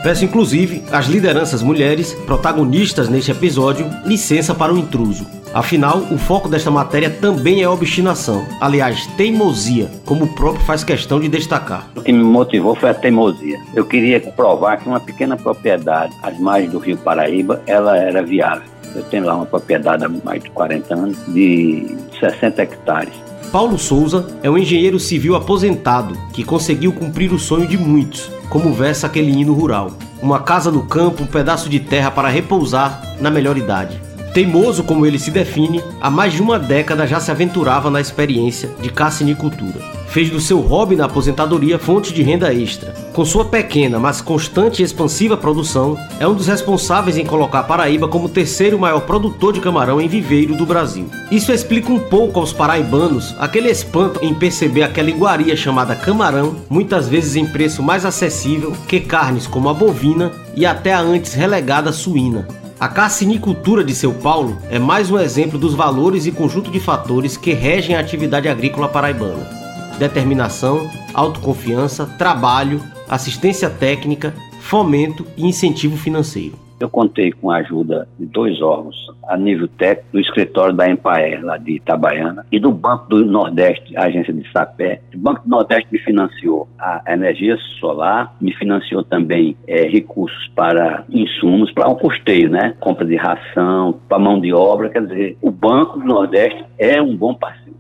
[0.04, 5.28] Peço inclusive às lideranças mulheres, protagonistas neste episódio, licença para o intruso.
[5.54, 11.20] Afinal, o foco desta matéria também é obstinação, aliás, teimosia, como o próprio faz questão
[11.20, 11.88] de destacar.
[11.96, 13.60] O que me motivou foi a teimosia.
[13.76, 18.64] Eu queria provar que uma pequena propriedade às margens do Rio Paraíba, ela era viável.
[18.96, 23.14] Eu tenho lá uma propriedade há mais de 40 anos, de 60 hectares.
[23.52, 28.74] Paulo Souza é um engenheiro civil aposentado que conseguiu cumprir o sonho de muitos, como
[28.74, 29.94] versa aquele hino rural.
[30.22, 34.00] Uma casa no campo, um pedaço de terra para repousar na melhor idade.
[34.34, 38.70] Teimoso como ele se define, há mais de uma década já se aventurava na experiência
[38.82, 39.82] de cassinicultura.
[40.08, 42.94] Fez do seu hobby na aposentadoria fonte de renda extra.
[43.14, 48.08] Com sua pequena, mas constante e expansiva produção, é um dos responsáveis em colocar Paraíba
[48.08, 51.10] como o terceiro maior produtor de camarão em viveiro do Brasil.
[51.30, 57.08] Isso explica um pouco aos paraibanos aquele espanto em perceber aquela iguaria chamada camarão, muitas
[57.10, 61.92] vezes em preço mais acessível que carnes como a bovina e até a antes relegada
[61.92, 62.61] suína.
[62.82, 67.38] A cassinicultura de São Paulo é mais um exemplo dos valores e conjunto de fatores
[67.38, 69.48] que regem a atividade agrícola paraibana:
[70.00, 76.58] determinação, autoconfiança, trabalho, assistência técnica, fomento e incentivo financeiro.
[76.82, 78.96] Eu contei com a ajuda de dois órgãos
[79.28, 83.96] a nível técnico, do escritório da Empaer, lá de Itabaiana, e do Banco do Nordeste,
[83.96, 85.02] a agência de Sapé.
[85.14, 91.06] O Banco do Nordeste me financiou a energia solar, me financiou também é, recursos para
[91.10, 92.76] insumos, para um custeio, né?
[92.80, 94.90] Compra de ração, para mão de obra.
[94.90, 97.71] Quer dizer, o Banco do Nordeste é um bom parceiro.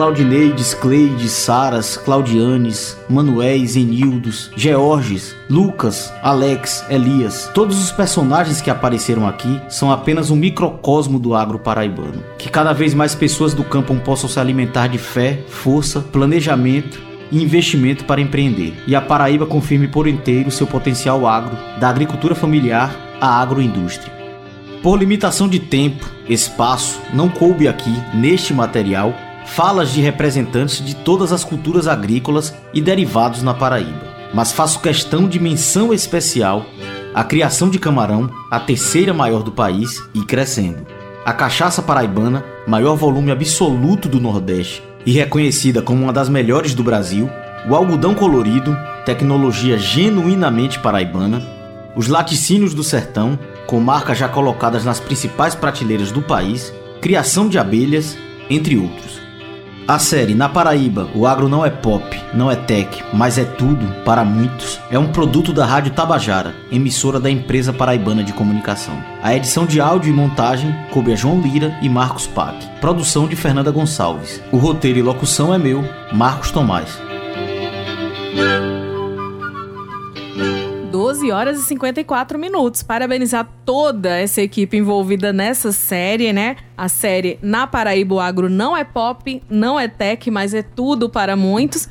[0.00, 7.50] Claudineides, Cleides, Saras, Claudianes, Manuéis, Enildos, Georges, Lucas, Alex, Elias.
[7.52, 12.24] Todos os personagens que apareceram aqui são apenas um microcosmo do agro paraibano.
[12.38, 16.98] Que cada vez mais pessoas do campo possam se alimentar de fé, força, planejamento
[17.30, 18.72] e investimento para empreender.
[18.86, 24.10] E a Paraíba confirme por inteiro seu potencial agro, da agricultura familiar à agroindústria.
[24.82, 29.14] Por limitação de tempo, espaço, não coube aqui, neste material,
[29.54, 34.08] falas de representantes de todas as culturas agrícolas e derivados na Paraíba.
[34.32, 36.64] Mas faço questão de menção especial
[37.12, 40.86] à criação de camarão, a terceira maior do país e crescendo.
[41.24, 46.84] A cachaça paraibana, maior volume absoluto do Nordeste e reconhecida como uma das melhores do
[46.84, 47.28] Brasil,
[47.68, 51.42] o algodão colorido, tecnologia genuinamente paraibana,
[51.96, 53.36] os laticínios do sertão,
[53.66, 58.16] com marcas já colocadas nas principais prateleiras do país, criação de abelhas,
[58.48, 59.19] entre outros.
[59.90, 63.84] A série Na Paraíba, o agro não é pop, não é tech, mas é tudo,
[64.04, 68.94] para muitos, é um produto da Rádio Tabajara, emissora da empresa paraibana de comunicação.
[69.20, 72.54] A edição de áudio e montagem coube a João Lira e Marcos Pac.
[72.80, 74.40] Produção de Fernanda Gonçalves.
[74.52, 76.96] O roteiro e locução é meu, Marcos Tomás.
[81.20, 82.82] 12 horas e 54 minutos.
[82.82, 86.56] Parabenizar toda essa equipe envolvida nessa série, né?
[86.76, 91.10] A série Na Paraíba o Agro não é pop, não é tech, mas é tudo
[91.10, 91.90] para muitos.